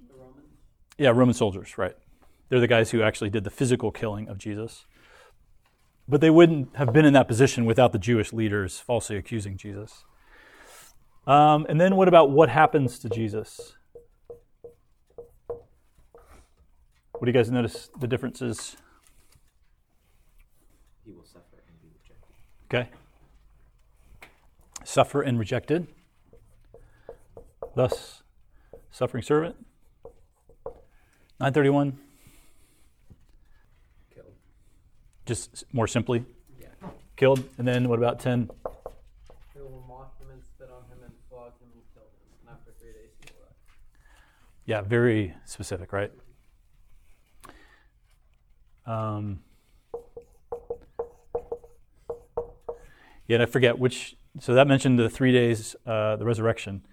[0.09, 0.57] The Romans.
[0.99, 1.95] Yeah, Roman soldiers, right.
[2.49, 4.85] They're the guys who actually did the physical killing of Jesus.
[6.09, 10.03] But they wouldn't have been in that position without the Jewish leaders falsely accusing Jesus.
[11.25, 13.77] Um, and then what about what happens to Jesus?
[15.47, 18.75] What do you guys notice the differences?
[21.05, 22.35] He will suffer and be rejected.
[22.73, 22.89] Okay.
[24.83, 25.87] Suffer and rejected.
[27.73, 28.21] Thus,
[28.91, 29.55] suffering servant.
[31.39, 31.97] 931,
[34.13, 34.25] Killed.
[35.25, 36.25] just more simply,
[36.59, 36.67] Yeah.
[37.15, 37.43] killed.
[37.57, 38.49] And then what about 10?
[39.55, 42.09] They will mock him and spit on him and flog him and kill him.
[42.41, 43.29] And after three days he.
[44.65, 46.11] Yeah, very specific, right?
[48.85, 49.41] Um,
[53.27, 54.15] yeah, and I forget which.
[54.39, 56.85] So that mentioned the three days, uh, the resurrection.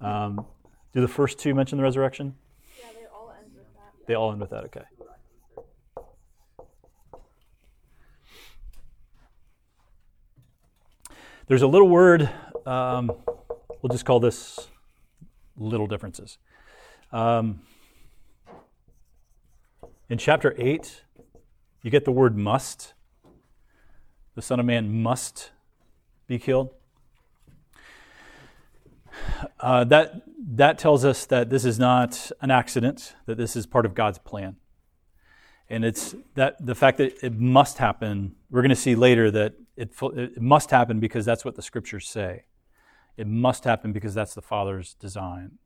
[0.00, 0.46] Um,
[0.92, 2.36] do the first two mention the resurrection?
[2.78, 3.92] Yeah, they all end with that.
[4.10, 4.64] They all end with that.
[4.64, 4.82] Okay.
[11.46, 12.28] There's a little word.
[12.66, 13.12] Um,
[13.80, 14.66] we'll just call this
[15.56, 16.38] little differences.
[17.12, 17.60] Um,
[20.08, 21.04] in chapter 8,
[21.84, 22.94] you get the word must.
[24.34, 25.52] The Son of Man must
[26.26, 26.74] be killed.
[29.60, 33.86] Uh, that, that tells us that this is not an accident, that this is part
[33.86, 34.56] of God's plan.
[35.68, 39.54] And it's that the fact that it must happen, we're going to see later that
[39.76, 42.44] it, it must happen because that's what the scriptures say.
[43.16, 45.58] It must happen because that's the Father's design.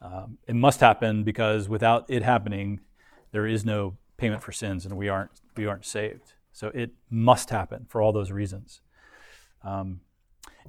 [0.00, 2.80] Um, it must happen because without it happening,
[3.32, 6.32] there is no payment for sins and we aren't, we aren't saved.
[6.52, 8.80] So it must happen for all those reasons.
[9.62, 10.00] Um,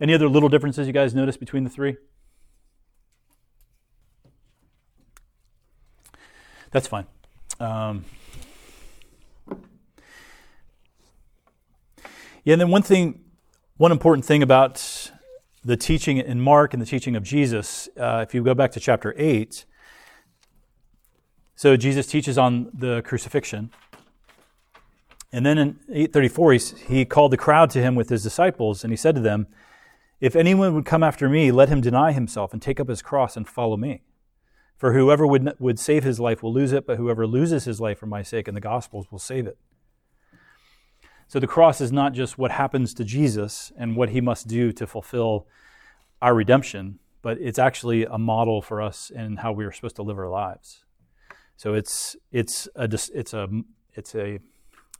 [0.02, 1.96] any other little differences you guys notice between the three?
[6.71, 7.05] That's fine.
[7.60, 8.05] Um,
[12.43, 13.23] yeah, and then one thing,
[13.77, 15.12] one important thing about
[15.63, 18.79] the teaching in Mark and the teaching of Jesus, uh, if you go back to
[18.79, 19.65] chapter 8,
[21.55, 23.71] so Jesus teaches on the crucifixion.
[25.32, 28.93] And then in 834, he, he called the crowd to him with his disciples, and
[28.93, 29.47] he said to them,
[30.21, 33.36] If anyone would come after me, let him deny himself and take up his cross
[33.36, 34.01] and follow me.
[34.80, 38.00] For whoever would, would save his life will lose it, but whoever loses his life
[38.00, 39.58] for my sake and the gospel's will save it.
[41.28, 44.72] So the cross is not just what happens to Jesus and what he must do
[44.72, 45.46] to fulfill
[46.22, 50.02] our redemption, but it's actually a model for us in how we are supposed to
[50.02, 50.86] live our lives.
[51.58, 53.50] So it's it's a it's a
[53.94, 54.39] it's a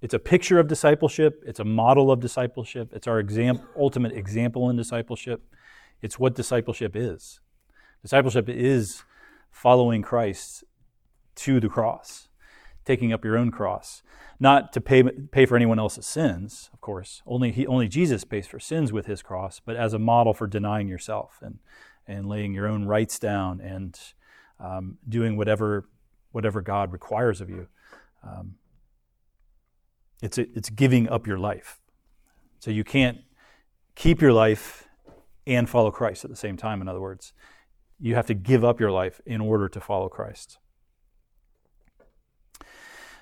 [0.02, 1.42] it's a picture of discipleship.
[1.48, 2.92] It's a model of discipleship.
[2.94, 5.42] It's our exam- ultimate example in discipleship.
[6.02, 7.40] It's what discipleship is.
[8.02, 9.04] Discipleship is
[9.52, 10.64] following Christ
[11.36, 12.28] to the cross,
[12.86, 14.02] taking up your own cross.
[14.40, 17.22] not to pay, pay for anyone else's sins, of course.
[17.26, 20.48] Only, he, only Jesus pays for sins with his cross, but as a model for
[20.48, 21.60] denying yourself and,
[22.08, 24.00] and laying your own rights down and
[24.60, 25.90] um, doing whatever,
[26.32, 27.68] whatever God requires of you.
[28.24, 28.56] Um,
[30.22, 31.80] it's, a, it's giving up your life.
[32.60, 33.20] So you can't
[33.96, 34.88] keep your life
[35.46, 37.34] and follow Christ at the same time, in other words.
[38.00, 40.58] You have to give up your life in order to follow Christ.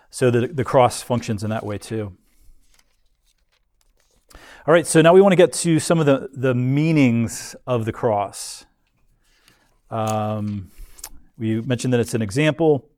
[0.10, 2.16] So the, the cross functions in that way too.
[4.68, 7.86] All right, so now we want to get to some of the, the meanings of
[7.86, 8.66] the cross.
[9.90, 10.72] Um,
[11.38, 12.90] we mentioned that it's an example,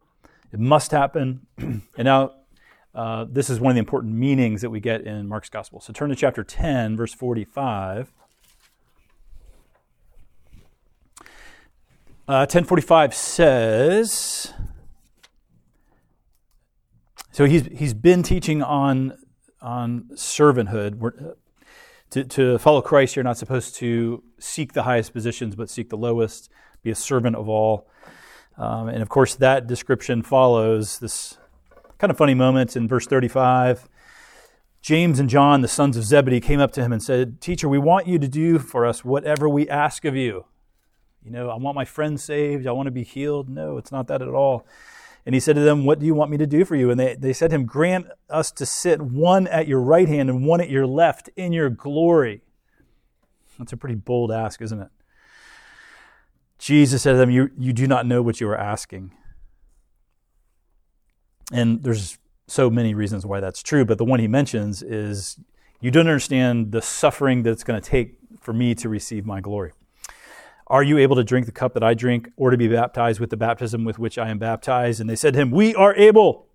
[0.52, 1.46] it must happen.
[1.58, 2.32] and now,
[2.96, 5.80] uh, this is one of the important meanings that we get in Mark's gospel.
[5.80, 8.12] So turn to chapter 10, verse 45.
[12.30, 14.54] Uh, 1045 says,
[17.32, 19.18] so he's, he's been teaching on,
[19.64, 21.04] on servanthood.
[21.04, 21.34] Uh,
[22.12, 25.98] to, to follow Christ, you're not supposed to seek the highest positions, but seek the
[25.98, 26.52] lowest,
[26.84, 27.90] be a servant of all.
[28.60, 31.40] Um, and of course, that description follows this
[31.98, 33.90] kind of funny moment in verse 35.
[34.84, 37.80] James and John, the sons of Zebedee, came up to him and said, Teacher, we
[37.80, 40.46] want you to do for us whatever we ask of you.
[41.24, 42.66] You know, I want my friend saved.
[42.66, 43.50] I want to be healed.
[43.50, 44.66] No, it's not that at all.
[45.26, 46.90] And he said to them, What do you want me to do for you?
[46.90, 50.30] And they, they said to him, Grant us to sit one at your right hand
[50.30, 52.42] and one at your left in your glory.
[53.58, 54.90] That's a pretty bold ask, isn't it?
[56.58, 59.12] Jesus said to them, You, you do not know what you are asking.
[61.52, 65.40] And there's so many reasons why that's true, but the one he mentions is
[65.82, 69.42] you don't understand the suffering that it's going to take for me to receive my
[69.42, 69.74] glory.
[70.70, 73.32] Are you able to drink the cup that I drink, or to be baptized with
[73.32, 75.02] the baptism with which I am baptized?
[75.02, 76.48] And they said to him, We are able.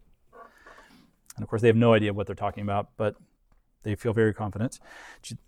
[1.37, 3.17] And of course, they have no idea what they're talking about, but
[3.83, 4.79] they feel very confident.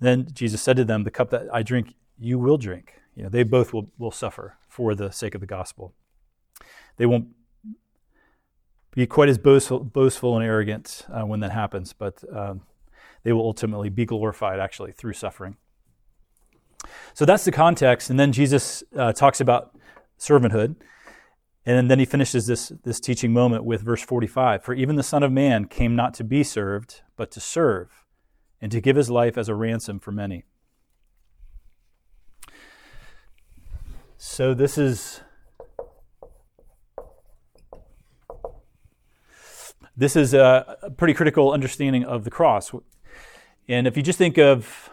[0.00, 2.94] Then Jesus said to them, The cup that I drink, you will drink.
[3.14, 5.94] You know, they both will, will suffer for the sake of the gospel.
[6.96, 7.29] They won't
[8.90, 12.62] be quite as boastful, boastful and arrogant uh, when that happens, but um,
[13.22, 15.57] they will ultimately be glorified actually through suffering.
[17.14, 18.11] So that's the context.
[18.11, 19.77] And then Jesus uh, talks about
[20.18, 20.77] servanthood.
[21.68, 25.25] And then he finishes this, this teaching moment with verse 45 For even the Son
[25.25, 28.05] of Man came not to be served, but to serve,
[28.61, 30.44] and to give his life as a ransom for many.
[34.16, 35.20] So this is.
[39.99, 42.70] This is a pretty critical understanding of the cross.
[43.66, 44.90] And if you just think of,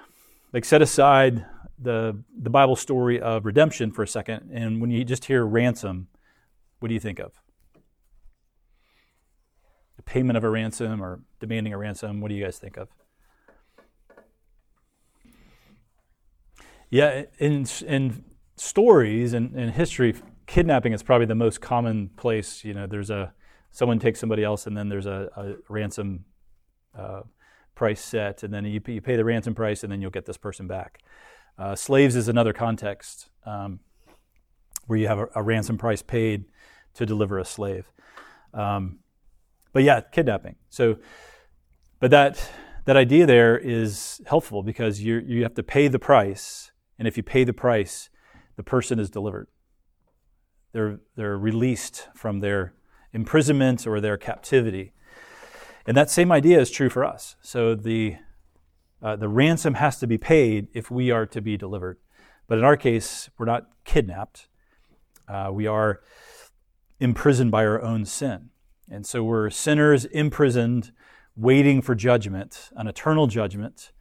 [0.53, 1.45] like, set aside
[1.79, 6.07] the, the Bible story of redemption for a second, and when you just hear ransom,
[6.79, 7.33] what do you think of?
[9.97, 12.89] The payment of a ransom or demanding a ransom, what do you guys think of?
[16.89, 18.23] Yeah, in, in
[18.55, 20.13] stories and in, in history,
[20.45, 22.63] kidnapping is probably the most common place.
[22.63, 23.33] You know, there's a
[23.71, 26.25] someone takes somebody else, and then there's a, a ransom
[26.95, 27.21] uh,
[27.73, 30.37] price set, and then you, you pay the ransom price, and then you'll get this
[30.37, 30.99] person back.
[31.57, 33.79] Uh, slaves is another context um,
[34.87, 36.45] where you have a, a, ransom price paid
[36.95, 37.91] to deliver a slave.
[38.53, 38.99] Um,
[39.71, 40.55] but yeah, kidnapping.
[40.69, 40.97] So,
[41.99, 42.49] but that
[42.85, 47.17] that idea there is helpful because you you have to pay the price, and if
[47.17, 48.09] you pay the price,
[48.55, 49.47] the person is delivered.
[50.71, 52.73] They're they're released from their
[53.13, 54.93] imprisonment or their captivity,
[55.85, 57.35] and that same idea is true for us.
[57.41, 58.17] So the
[59.03, 61.97] uh, the ransom has to be paid if we are to be delivered.
[62.47, 64.47] But in our case, we're not kidnapped.
[65.27, 66.01] Uh, we are
[66.99, 68.49] imprisoned by our own sin.
[68.89, 70.91] And so we're sinners imprisoned,
[71.35, 73.91] waiting for judgment, an eternal judgment,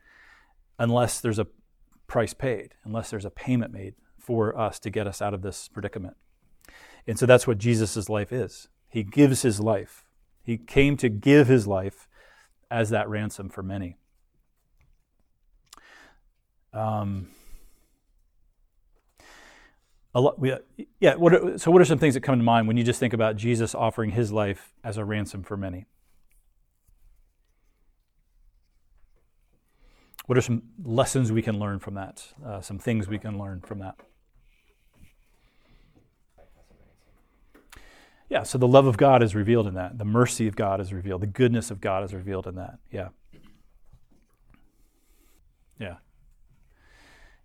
[0.79, 1.47] unless there's a
[2.07, 5.69] price paid, unless there's a payment made for us to get us out of this
[5.69, 6.17] predicament.
[7.07, 8.69] And so that's what Jesus' life is.
[8.89, 10.05] He gives his life.
[10.45, 12.07] He came to give his life
[12.71, 13.97] as that ransom for many.
[16.73, 17.29] Um,
[20.15, 20.55] a lot, we,
[21.01, 21.15] yeah.
[21.15, 23.13] What are, so, what are some things that come to mind when you just think
[23.15, 25.87] about Jesus offering His life as a ransom for many?
[30.27, 32.27] What are some lessons we can learn from that?
[32.45, 33.97] Uh, some things we can learn from that?
[38.29, 39.99] Yeah, so the love of God is revealed in that.
[39.99, 41.21] The mercy of God is revealed.
[41.21, 42.79] The goodness of God is revealed in that.
[42.91, 43.09] Yeah.
[45.79, 45.97] Yeah.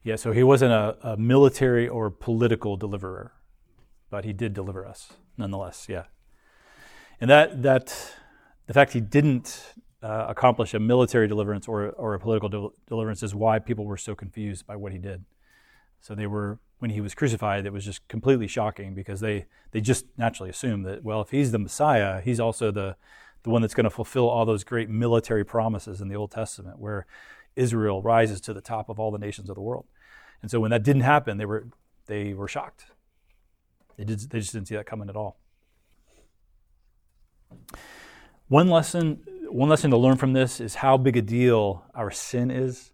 [0.07, 3.33] Yeah, so he wasn't a, a military or political deliverer,
[4.09, 5.87] but he did deliver us nonetheless.
[5.89, 6.05] Yeah,
[7.19, 8.15] and that that
[8.67, 13.21] the fact he didn't uh, accomplish a military deliverance or, or a political del- deliverance
[13.21, 15.25] is why people were so confused by what he did.
[15.99, 19.81] So they were, when he was crucified, it was just completely shocking because they, they
[19.81, 22.95] just naturally assumed that, well, if he's the Messiah, he's also the,
[23.43, 26.79] the one that's going to fulfill all those great military promises in the Old Testament
[26.79, 27.07] where
[27.55, 29.85] Israel rises to the top of all the nations of the world.
[30.41, 31.67] And so when that didn't happen, they were,
[32.05, 32.85] they were shocked.
[33.97, 35.39] They, did, they just didn't see that coming at all.
[38.47, 42.51] One lesson, one lesson to learn from this is how big a deal our sin
[42.51, 42.91] is.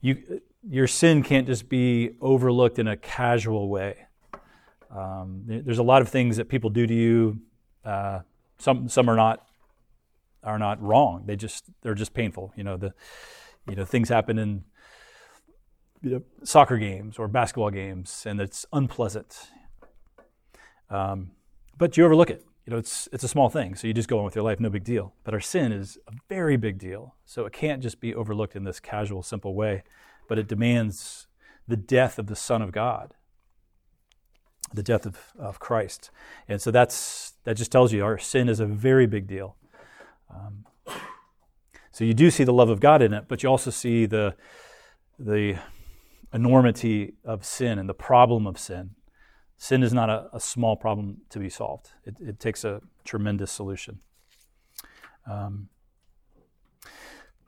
[0.00, 4.06] You, your sin can't just be overlooked in a casual way.
[4.94, 7.40] Um, there's a lot of things that people do to you.
[7.84, 8.20] Uh,
[8.58, 9.46] some some are not
[10.42, 11.24] are not wrong.
[11.26, 12.52] They just they're just painful.
[12.56, 12.94] You know the
[13.68, 14.64] you know things happen in
[16.04, 19.50] you know, soccer games or basketball games, and it's unpleasant.
[20.90, 21.32] Um,
[21.78, 22.44] but you overlook it.
[22.66, 24.60] You know, it's it's a small thing, so you just go on with your life,
[24.60, 25.14] no big deal.
[25.24, 28.64] But our sin is a very big deal, so it can't just be overlooked in
[28.64, 29.82] this casual, simple way.
[30.28, 31.26] But it demands
[31.66, 33.14] the death of the Son of God,
[34.72, 36.10] the death of, of Christ,
[36.48, 39.56] and so that's that just tells you our sin is a very big deal.
[40.30, 40.64] Um,
[41.92, 44.36] so you do see the love of God in it, but you also see the
[45.18, 45.58] the
[46.34, 48.90] enormity of sin and the problem of sin.
[49.56, 53.52] Sin is not a, a small problem to be solved, it, it takes a tremendous
[53.52, 54.00] solution.
[55.30, 55.68] Um,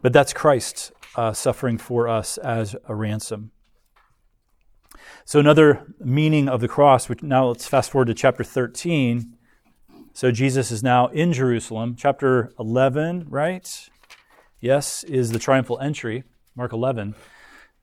[0.00, 3.50] but that's Christ uh, suffering for us as a ransom.
[5.24, 9.36] So, another meaning of the cross, which now let's fast forward to chapter 13.
[10.12, 11.96] So, Jesus is now in Jerusalem.
[11.98, 13.88] Chapter 11, right?
[14.60, 16.24] Yes, is the triumphal entry,
[16.54, 17.14] Mark 11.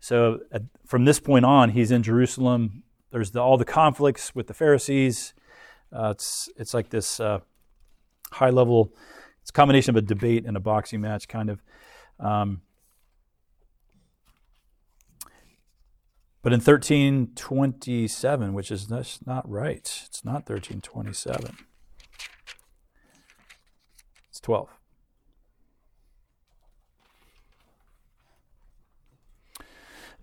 [0.03, 2.83] So, at, from this point on, he's in Jerusalem.
[3.11, 5.33] There's the, all the conflicts with the Pharisees.
[5.93, 7.39] Uh, it's, it's like this uh,
[8.33, 8.93] high level,
[9.39, 11.61] it's a combination of a debate and a boxing match, kind of.
[12.19, 12.63] Um,
[16.41, 21.55] but in 1327, which is that's not right, it's not 1327.
[24.29, 24.67] It's 12.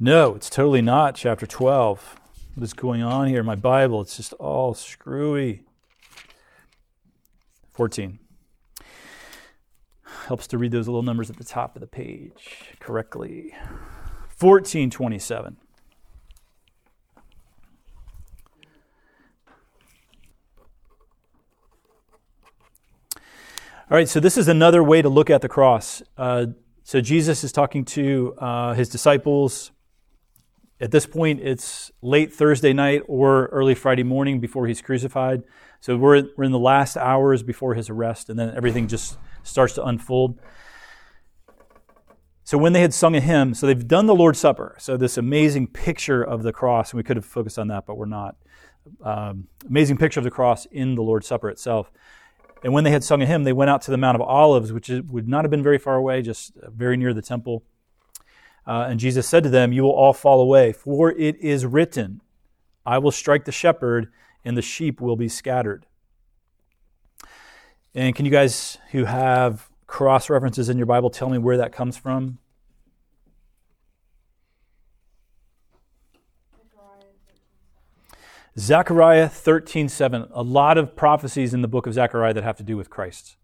[0.03, 2.21] No, it's totally not chapter 12.
[2.55, 4.01] What is going on here my Bible?
[4.01, 5.65] It's just all screwy.
[7.75, 8.19] 14.
[10.25, 13.53] Helps to read those little numbers at the top of the page correctly.
[14.39, 15.59] 1427.
[23.13, 23.21] All
[23.91, 26.03] right, so this is another way to look at the cross.
[26.17, 26.47] Uh,
[26.85, 29.73] so Jesus is talking to uh, his disciples
[30.81, 35.43] at this point, it's late Thursday night or early Friday morning before he's crucified.
[35.81, 39.75] So we're, we're in the last hours before his arrest, and then everything just starts
[39.75, 40.41] to unfold.
[42.45, 44.75] So when they had sung a hymn, so they've done the Lord's Supper.
[44.79, 47.97] So this amazing picture of the cross, and we could have focused on that, but
[47.97, 48.37] we're not.
[49.05, 51.93] Um, amazing picture of the cross in the Lord's Supper itself.
[52.65, 54.73] And when they had sung a hymn, they went out to the Mount of Olives,
[54.73, 57.65] which would not have been very far away, just very near the temple.
[58.67, 62.21] Uh, and Jesus said to them, You will all fall away, for it is written,
[62.85, 64.13] I will strike the shepherd,
[64.45, 65.87] and the sheep will be scattered.
[67.95, 71.73] And can you guys who have cross references in your Bible tell me where that
[71.73, 72.39] comes from?
[78.59, 80.29] Zechariah 13:7.
[80.33, 83.37] A lot of prophecies in the book of Zechariah that have to do with Christ.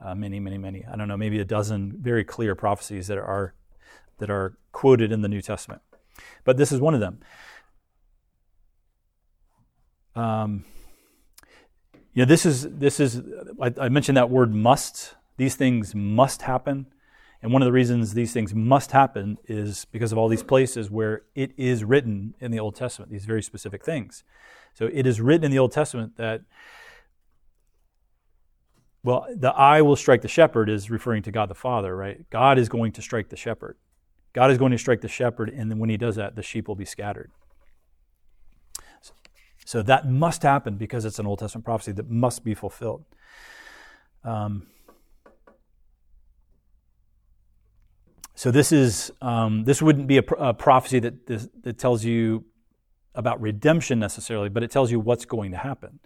[0.00, 0.84] Uh, many, many, many.
[0.84, 3.54] I don't know, maybe a dozen very clear prophecies that are
[4.18, 5.82] that are quoted in the New Testament.
[6.44, 7.20] But this is one of them.
[10.14, 10.64] Um,
[12.12, 13.20] you know, this is this is
[13.60, 15.14] I, I mentioned that word must.
[15.36, 16.86] These things must happen.
[17.42, 20.90] And one of the reasons these things must happen is because of all these places
[20.90, 24.24] where it is written in the Old Testament, these very specific things.
[24.72, 26.40] So it is written in the Old Testament that,
[29.02, 32.24] well, the I will strike the shepherd is referring to God the Father, right?
[32.30, 33.76] God is going to strike the shepherd.
[34.34, 36.68] God is going to strike the shepherd, and then when he does that, the sheep
[36.68, 37.30] will be scattered.
[39.64, 43.04] So that must happen because it's an Old Testament prophecy that must be fulfilled.
[44.22, 44.66] Um,
[48.34, 52.44] so this is um, this wouldn't be a, a prophecy that this, that tells you
[53.14, 56.00] about redemption necessarily, but it tells you what's going to happen.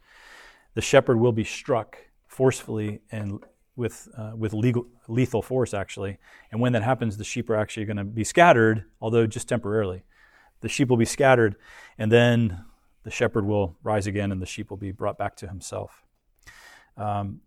[0.74, 3.42] The shepherd will be struck forcefully and
[3.78, 6.18] with, uh, with legal, lethal force, actually.
[6.52, 10.02] And when that happens, the sheep are actually going to be scattered, although just temporarily.
[10.60, 11.56] The sheep will be scattered,
[11.96, 12.64] and then
[13.04, 16.02] the shepherd will rise again, and the sheep will be brought back to himself.
[16.96, 17.40] Um,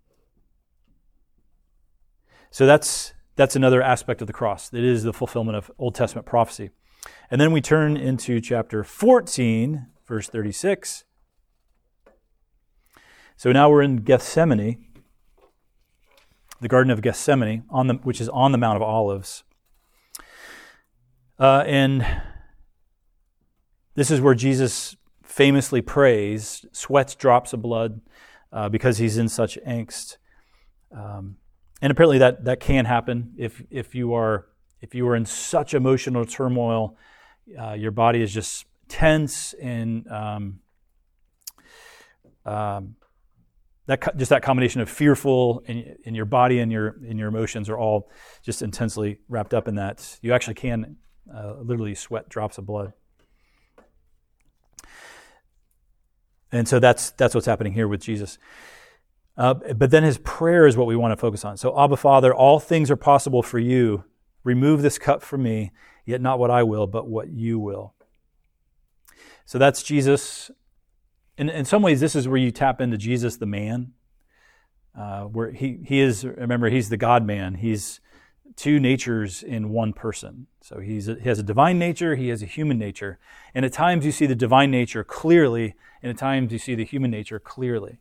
[2.52, 4.74] So that's that's another aspect of the cross.
[4.74, 6.70] It is the fulfillment of Old Testament prophecy.
[7.32, 11.06] And then we turn into chapter 14, verse 36.
[13.38, 14.86] So now we're in Gethsemane,
[16.62, 19.44] the Garden of Gethsemane, on the, which is on the Mount of Olives.
[21.40, 22.06] Uh, and
[23.96, 28.00] this is where Jesus famously prays, sweats drops of blood
[28.54, 30.18] uh, because he's in such angst.
[30.96, 31.38] Um,
[31.82, 34.48] and apparently that, that can happen if, if you are
[34.82, 36.98] if you are in such emotional turmoil,
[37.60, 40.60] uh, your body is just tense and um,
[42.46, 42.96] um,
[43.92, 47.78] that just that combination of fearful and, your body and your and your emotions are
[47.78, 48.10] all
[48.42, 50.18] just intensely wrapped up in that.
[50.22, 50.96] You actually can
[51.34, 52.94] uh, literally sweat drops of blood.
[56.52, 58.38] And so that's that's what's happening here with Jesus.
[59.38, 61.58] Uh, but then his prayer is what we want to focus on.
[61.58, 64.04] So, Abba Father, all things are possible for you.
[64.44, 65.72] Remove this cup from me,
[66.06, 67.94] yet not what I will, but what you will.
[69.46, 70.50] So that's Jesus.
[71.38, 73.94] In, in some ways, this is where you tap into Jesus, the man,
[74.98, 77.56] uh, where he, he is, remember, he's the God man.
[77.56, 78.00] He's
[78.56, 80.48] two natures in one person.
[80.62, 83.18] So he's a, he has a divine nature, he has a human nature.
[83.56, 86.86] And at times you see the divine nature clearly, and at times you see the
[86.86, 88.00] human nature clearly.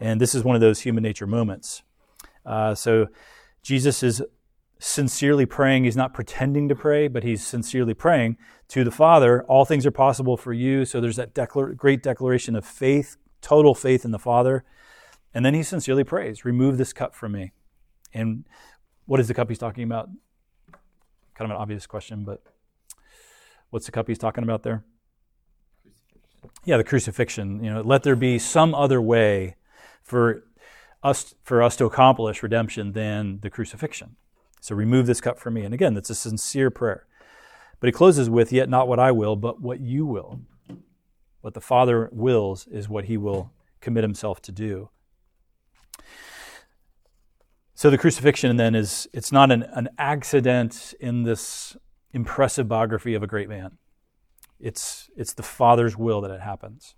[0.00, 1.82] And this is one of those human nature moments.
[2.44, 3.08] Uh, so
[3.62, 4.22] Jesus is
[4.78, 5.84] sincerely praying.
[5.84, 8.36] He's not pretending to pray, but he's sincerely praying
[8.68, 9.42] to the Father.
[9.44, 10.84] All things are possible for you.
[10.84, 14.64] So there's that declar- great declaration of faith, total faith in the Father.
[15.32, 17.52] And then he sincerely prays, Remove this cup from me.
[18.12, 18.44] And
[19.06, 20.08] what is the cup he's talking about?
[21.34, 22.42] Kind of an obvious question, but
[23.70, 24.84] what's the cup he's talking about there?
[26.64, 27.62] Yeah, the crucifixion.
[27.62, 29.56] You know, let there be some other way
[30.02, 30.44] for
[31.02, 34.16] us for us to accomplish redemption than the crucifixion.
[34.66, 35.62] So remove this cup from me.
[35.62, 37.06] And again, that's a sincere prayer.
[37.78, 40.40] But he closes with, Yet not what I will, but what you will.
[41.40, 44.90] What the Father wills is what he will commit himself to do.
[47.76, 51.76] So the crucifixion then is it's not an, an accident in this
[52.12, 53.78] impressive biography of a great man.
[54.58, 56.96] It's it's the Father's will that it happens.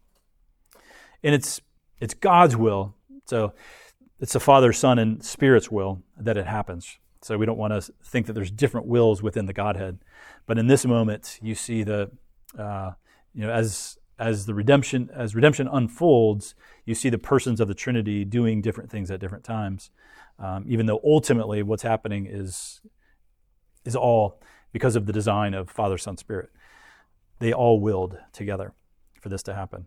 [1.22, 1.60] And it's
[2.00, 2.94] it's God's will.
[3.26, 3.52] So
[4.20, 6.98] it's the Father, Son, and Spirit's will that it happens.
[7.22, 9.98] So we don't want to think that there's different wills within the Godhead.
[10.46, 12.10] But in this moment, you see the,
[12.58, 12.92] uh,
[13.34, 16.54] you know, as as the redemption as redemption unfolds,
[16.84, 19.90] you see the persons of the Trinity doing different things at different times.
[20.38, 22.80] Um, even though ultimately what's happening is
[23.84, 24.40] is all
[24.72, 26.50] because of the design of Father, Son, Spirit.
[27.40, 28.74] They all willed together
[29.20, 29.86] for this to happen.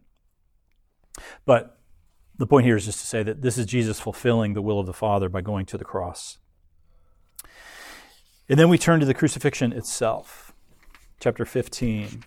[1.46, 1.78] But
[2.38, 4.86] the point here is just to say that this is Jesus fulfilling the will of
[4.86, 6.40] the Father by going to the cross.
[8.52, 10.54] And then we turn to the crucifixion itself,
[11.22, 12.26] chapter 15.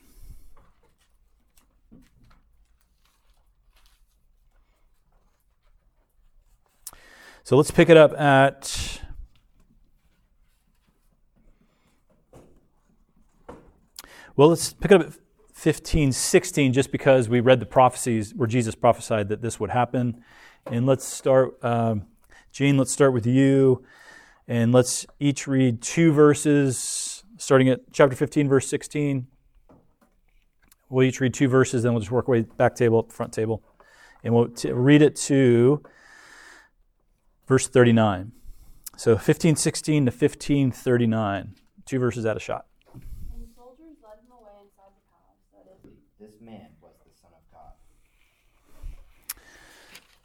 [7.43, 9.03] So let's pick it up at
[14.35, 15.15] Well, let's pick it up at
[15.53, 20.25] 15, 16, just because we read the prophecies where Jesus prophesied that this would happen.
[20.65, 22.07] And let's start, um,
[22.59, 23.85] let's start with you.
[24.47, 29.27] And let's each read two verses, starting at chapter 15, verse 16.
[30.91, 33.33] We'll each read two verses, then we'll just work our way back table, up front
[33.33, 33.63] table.
[34.23, 35.83] And we'll t- read it to
[37.47, 38.33] verse 39.
[38.97, 42.67] So 1516 to 1539, two verses at a shot.
[42.93, 43.03] And
[43.43, 47.33] the soldiers led him away inside the palace, that is, This man was the Son
[47.33, 47.73] of God.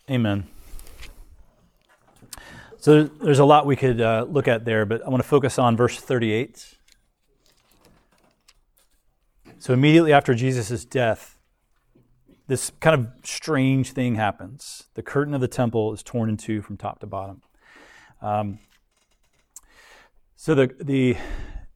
[0.10, 0.48] Amen.
[2.82, 5.60] So there's a lot we could uh, look at there, but I want to focus
[5.60, 6.78] on verse 38.
[9.58, 11.38] So immediately after Jesus' death,
[12.48, 14.86] this kind of strange thing happens.
[14.94, 17.42] The curtain of the temple is torn in two from top to bottom.
[18.22, 18.60] Um,
[20.38, 21.18] so the, the,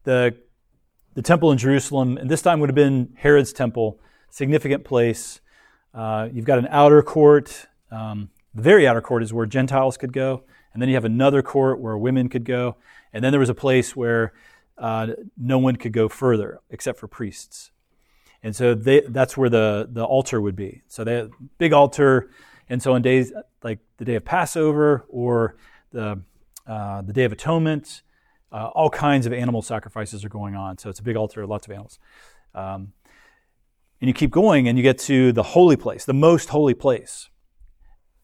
[0.05, 0.37] the,
[1.15, 3.99] the temple in Jerusalem, and this time would have been Herod's temple,
[4.29, 5.41] significant place.
[5.93, 7.67] Uh, you've got an outer court.
[7.91, 10.43] Um, the very outer court is where Gentiles could go.
[10.73, 12.77] And then you have another court where women could go.
[13.13, 14.33] And then there was a place where
[14.77, 15.07] uh,
[15.37, 17.71] no one could go further except for priests.
[18.41, 20.81] And so they, that's where the, the altar would be.
[20.87, 22.29] So they big altar.
[22.69, 23.31] And so on days
[23.63, 25.55] like the day of Passover or
[25.91, 26.21] the,
[26.67, 28.01] uh, the Day of Atonement,
[28.51, 30.77] uh, all kinds of animal sacrifices are going on.
[30.77, 31.99] So it's a big altar, lots of animals.
[32.53, 32.93] Um,
[34.01, 37.29] and you keep going and you get to the holy place, the most holy place.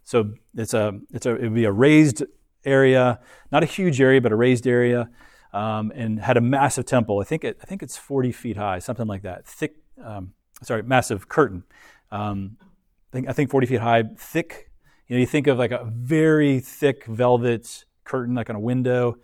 [0.04, 2.24] So it's a, it's a, it would be a raised
[2.66, 3.20] area,
[3.52, 5.10] not a huge area, but a raised area,
[5.54, 7.20] um, and had a massive temple.
[7.20, 9.46] I think it, I think it's 40 feet high, something like that.
[9.46, 11.64] Thick, um, sorry, massive curtain.
[12.12, 14.70] Um, I think I think 40 feet high, thick.
[15.08, 19.18] You know, you think of like a very thick velvet curtain, like on a window.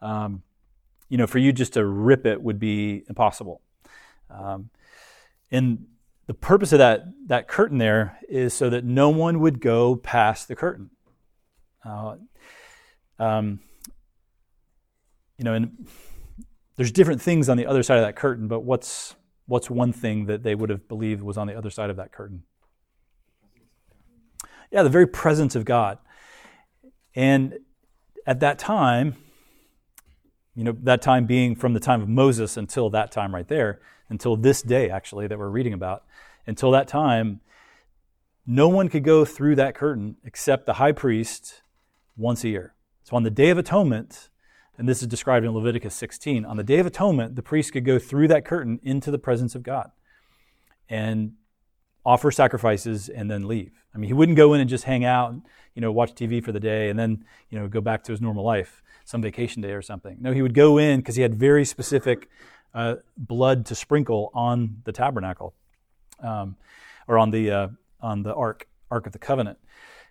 [0.00, 0.42] Um,
[1.08, 3.60] you know, for you just to rip it would be impossible.
[4.30, 4.70] Um,
[5.50, 5.86] and
[6.26, 10.48] the purpose of that, that curtain there is so that no one would go past
[10.48, 10.90] the curtain.
[11.84, 12.16] Uh,
[13.22, 13.60] um,
[15.38, 15.86] you know, and
[16.76, 19.14] there's different things on the other side of that curtain, but what's,
[19.46, 22.10] what's one thing that they would have believed was on the other side of that
[22.10, 22.42] curtain?
[24.72, 25.98] Yeah, the very presence of God.
[27.14, 27.58] And
[28.26, 29.14] at that time,
[30.56, 33.80] you know, that time being from the time of Moses until that time right there,
[34.08, 36.04] until this day, actually, that we're reading about,
[36.46, 37.40] until that time,
[38.46, 41.62] no one could go through that curtain except the high priest
[42.16, 42.74] once a year.
[43.12, 44.30] So on the Day of Atonement,
[44.78, 47.84] and this is described in Leviticus 16, on the Day of Atonement, the priest could
[47.84, 49.90] go through that curtain into the presence of God
[50.88, 51.34] and
[52.06, 53.84] offer sacrifices and then leave.
[53.94, 55.34] I mean, he wouldn't go in and just hang out,
[55.74, 58.22] you know, watch TV for the day and then, you know, go back to his
[58.22, 60.16] normal life, some vacation day or something.
[60.18, 62.30] No, he would go in because he had very specific
[62.72, 65.52] uh, blood to sprinkle on the tabernacle
[66.20, 66.56] um,
[67.06, 67.68] or on the uh,
[68.00, 69.58] on the ark ark of the covenant.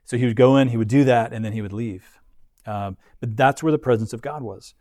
[0.06, 2.21] So he would go in, he would do that, and then he would leave.
[2.66, 4.74] Um, but that's where the presence of God was.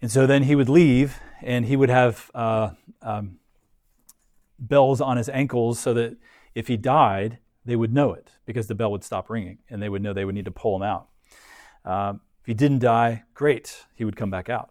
[0.00, 2.70] And so then he would leave, and he would have uh,
[3.02, 3.38] um,
[4.58, 6.16] bells on his ankles so that
[6.54, 9.88] if he died, they would know it because the bell would stop ringing, and they
[9.88, 11.08] would know they would need to pull him out.
[11.84, 14.70] Um, if he didn't die, great, he would come back out.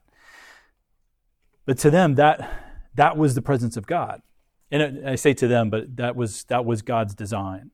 [1.65, 2.49] But to them, that
[2.95, 4.21] that was the presence of God.
[4.69, 7.71] And I say to them, but that was that was God's design,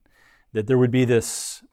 [0.53, 1.63] that there would be this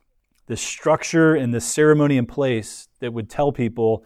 [0.47, 4.05] this structure and this ceremony in place that would tell people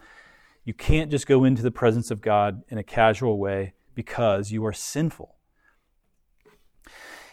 [0.63, 4.65] you can't just go into the presence of God in a casual way because you
[4.65, 5.35] are sinful.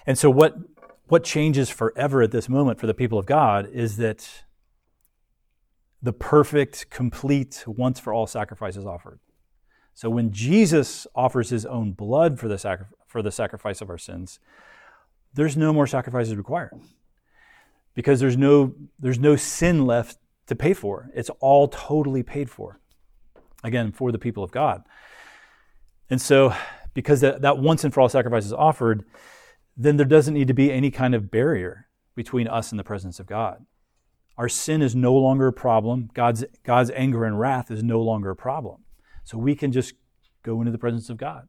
[0.06, 0.56] And so what
[1.08, 4.44] what changes forever at this moment for the people of God is that
[6.02, 9.18] the perfect, complete, once for all sacrifice is offered.
[9.94, 13.98] So when Jesus offers his own blood for the, sacri- for the sacrifice of our
[13.98, 14.38] sins,
[15.32, 16.72] there's no more sacrifices required
[17.98, 21.10] because there's no, there's no sin left to pay for.
[21.16, 22.78] It's all totally paid for.
[23.64, 24.84] Again, for the people of God.
[26.08, 26.54] And so,
[26.94, 29.04] because that, that once and for all sacrifice is offered,
[29.76, 33.18] then there doesn't need to be any kind of barrier between us and the presence
[33.18, 33.66] of God.
[34.36, 36.08] Our sin is no longer a problem.
[36.14, 38.84] God's, God's anger and wrath is no longer a problem.
[39.24, 39.94] So we can just
[40.44, 41.48] go into the presence of God.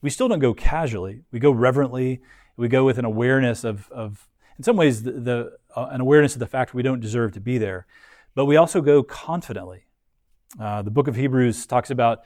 [0.00, 1.24] We still don't go casually.
[1.32, 2.22] We go reverently.
[2.56, 4.26] We go with an awareness of, of
[4.58, 7.40] in some ways, the, the uh, an awareness of the fact we don't deserve to
[7.40, 7.86] be there.
[8.34, 9.84] But we also go confidently.
[10.58, 12.20] Uh, the book of Hebrews talks about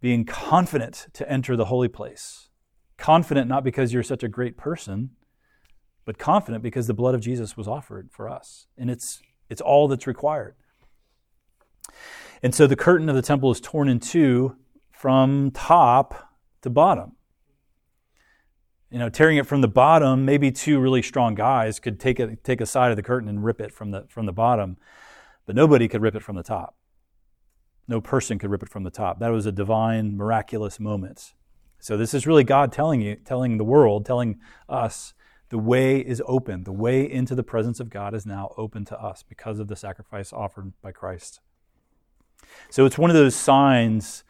[0.00, 2.48] being confident to enter the holy place.
[2.96, 5.10] Confident not because you're such a great person,
[6.04, 8.66] but confident because the blood of Jesus was offered for us.
[8.76, 10.54] And it's, it's all that's required.
[12.42, 14.56] And so the curtain of the temple is torn in two
[14.92, 16.30] from top
[16.62, 17.13] to bottom.
[18.94, 22.36] You know, tearing it from the bottom, maybe two really strong guys could take a,
[22.36, 24.76] take a side of the curtain and rip it from the, from the bottom,
[25.46, 26.76] but nobody could rip it from the top.
[27.88, 29.18] No person could rip it from the top.
[29.18, 31.34] That was a divine, miraculous moment.
[31.80, 34.38] So this is really God telling you, telling the world, telling
[34.68, 35.12] us,
[35.48, 36.62] the way is open.
[36.62, 39.74] The way into the presence of God is now open to us because of the
[39.74, 41.40] sacrifice offered by Christ.
[42.70, 44.22] So it's one of those signs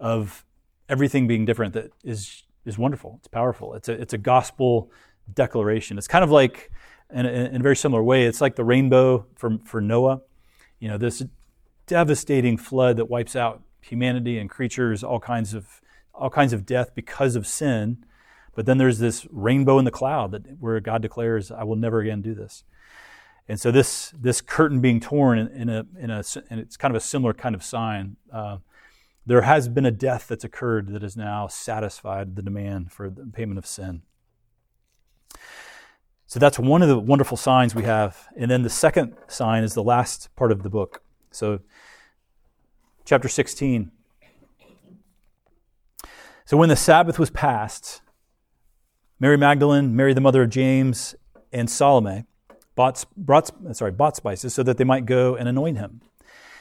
[0.00, 0.44] of
[0.88, 3.16] everything being different that is, is wonderful.
[3.18, 3.74] It's powerful.
[3.74, 4.92] It's a, it's a gospel
[5.34, 5.98] declaration.
[5.98, 6.70] It's kind of like,
[7.12, 10.20] in a, in a very similar way, it's like the rainbow for, for Noah.
[10.78, 11.24] You know, this
[11.86, 15.80] devastating flood that wipes out humanity and creatures, all kinds of,
[16.14, 18.04] all kinds of death because of sin.
[18.54, 22.00] But then there's this rainbow in the cloud that, where God declares, I will never
[22.00, 22.64] again do this.
[23.48, 26.94] And so this this curtain being torn in, in a in a and it's kind
[26.94, 28.16] of a similar kind of sign.
[28.30, 28.58] Uh,
[29.28, 33.26] there has been a death that's occurred that has now satisfied the demand for the
[33.26, 34.00] payment of sin.
[36.26, 38.26] So that's one of the wonderful signs we have.
[38.38, 41.02] And then the second sign is the last part of the book.
[41.30, 41.60] So
[43.04, 43.90] chapter 16.
[46.46, 48.00] So when the Sabbath was passed,
[49.20, 51.14] Mary Magdalene, Mary the mother of James,
[51.52, 52.24] and Salome
[52.74, 56.00] bought, brought, sorry, bought spices so that they might go and anoint him.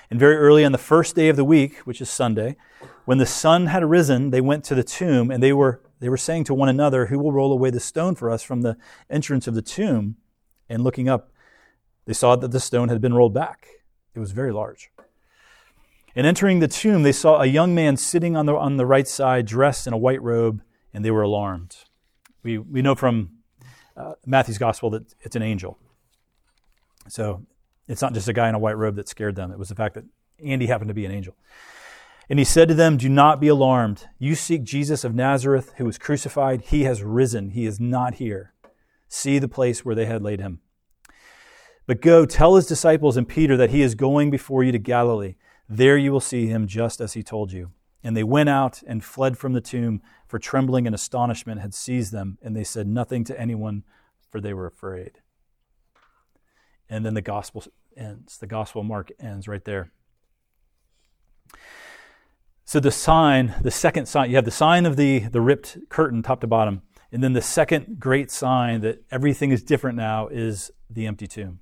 [0.10, 2.56] And very early on the first day of the week, which is Sunday,
[3.06, 6.18] when the sun had arisen, they went to the tomb and they were, they were
[6.18, 8.78] saying to one another, Who will roll away the stone for us from the
[9.10, 10.16] entrance of the tomb?
[10.70, 11.32] And looking up,
[12.06, 13.68] they saw that the stone had been rolled back.
[14.14, 14.92] It was very large.
[16.16, 19.08] And entering the tomb, they saw a young man sitting on the, on the right
[19.08, 21.76] side, dressed in a white robe, and they were alarmed.
[22.44, 23.32] We, we know from
[23.96, 25.78] uh, Matthew's gospel that it's an angel.
[27.08, 27.46] So
[27.88, 29.76] it's not just a guy in a white robe that scared them, it was the
[29.76, 30.06] fact that
[30.44, 31.36] Andy happened to be an angel.
[32.30, 34.08] And he said to them, Do not be alarmed.
[34.20, 36.62] You seek Jesus of Nazareth, who was crucified.
[36.62, 37.52] He has risen.
[37.52, 38.54] He is not here.
[39.08, 40.60] See the place where they had laid him.
[41.86, 45.36] But go, tell his disciples and Peter that he is going before you to Galilee.
[45.70, 47.72] There you will see him just as he told you.
[48.04, 52.12] And they went out and fled from the tomb, for trembling and astonishment had seized
[52.12, 53.84] them, and they said nothing to anyone,
[54.30, 55.20] for they were afraid.
[56.90, 57.64] And then the gospel
[57.96, 58.38] ends.
[58.38, 59.92] The gospel mark ends right there.
[62.66, 66.22] So the sign, the second sign, you have the sign of the, the ripped curtain
[66.22, 66.82] top to bottom.
[67.12, 71.60] And then the second great sign that everything is different now is the empty tomb.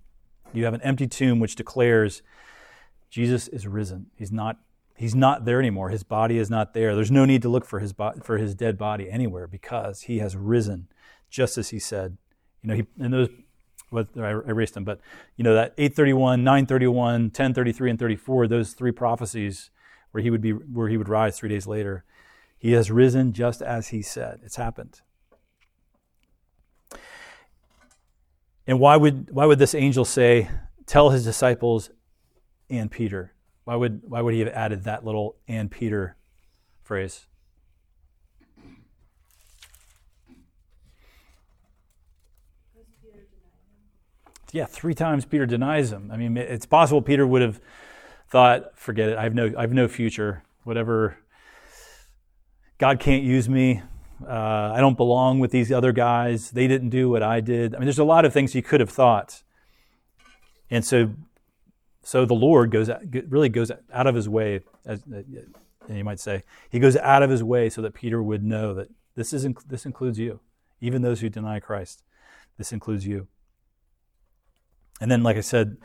[0.52, 2.24] You have an empty tomb which declares
[3.12, 4.08] Jesus is risen.
[4.16, 4.58] He's not,
[4.96, 5.90] he's not there anymore.
[5.90, 6.96] His body is not there.
[6.96, 10.18] There's no need to look for his, bo- for his dead body anywhere because he
[10.20, 10.88] has risen,
[11.30, 12.18] just as he said.
[12.64, 13.30] You know, he, and those,
[13.90, 15.00] what, I erased them, but
[15.38, 19.70] you know, that 831, 931, 1033, and 34, those three prophecies
[20.12, 22.06] where he would be where he would rise three days later.
[22.58, 24.40] He has risen just as he said.
[24.44, 25.02] It's happened.
[28.66, 30.50] And why would why would this angel say,
[30.86, 31.90] tell his disciples
[32.70, 33.34] and Peter?
[33.66, 36.16] Why would why would he have added that little and Peter
[36.82, 37.28] phrase?
[44.56, 46.10] Yeah, three times Peter denies him.
[46.14, 47.60] I mean, it's possible Peter would have
[48.30, 50.44] thought, forget it, I have no, I have no future.
[50.64, 51.18] Whatever,
[52.78, 53.82] God can't use me.
[54.26, 56.52] Uh, I don't belong with these other guys.
[56.52, 57.76] They didn't do what I did.
[57.76, 59.44] I mean, there's a lot of things he could have thought.
[60.72, 61.12] And so,
[62.02, 62.90] so the Lord goes
[63.28, 67.44] really goes out of his way, as you might say, he goes out of his
[67.44, 70.40] way so that Peter would know that this is this includes you,
[70.80, 72.04] even those who deny Christ.
[72.58, 73.28] This includes you.
[75.02, 75.78] And then, like I said,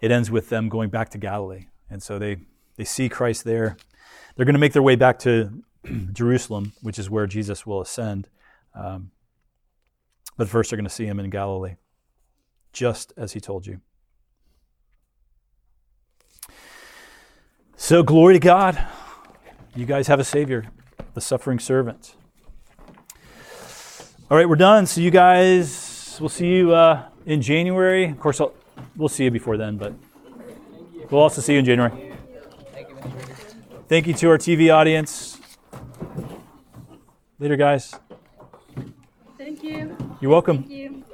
[0.00, 1.66] it ends with them going back to Galilee.
[1.88, 2.38] And so they,
[2.76, 3.76] they see Christ there.
[4.36, 5.62] They're going to make their way back to
[6.12, 8.28] Jerusalem, which is where Jesus will ascend.
[8.74, 9.10] Um,
[10.36, 11.76] but first, they're going to see him in Galilee,
[12.72, 13.80] just as he told you.
[17.76, 18.86] So, glory to God.
[19.74, 20.66] You guys have a Savior,
[21.14, 22.14] the suffering servant.
[24.30, 24.86] All right, we're done.
[24.86, 28.04] So, you guys, we'll see you uh, in January.
[28.10, 28.54] Of course, I'll,
[28.96, 29.92] we'll see you before then, but.
[31.10, 32.12] We'll also see you in January.
[33.88, 35.38] Thank you to our TV audience.
[37.40, 37.92] Later, guys.
[39.36, 39.96] Thank you.
[40.20, 40.58] You're welcome.
[40.58, 41.04] Thank you.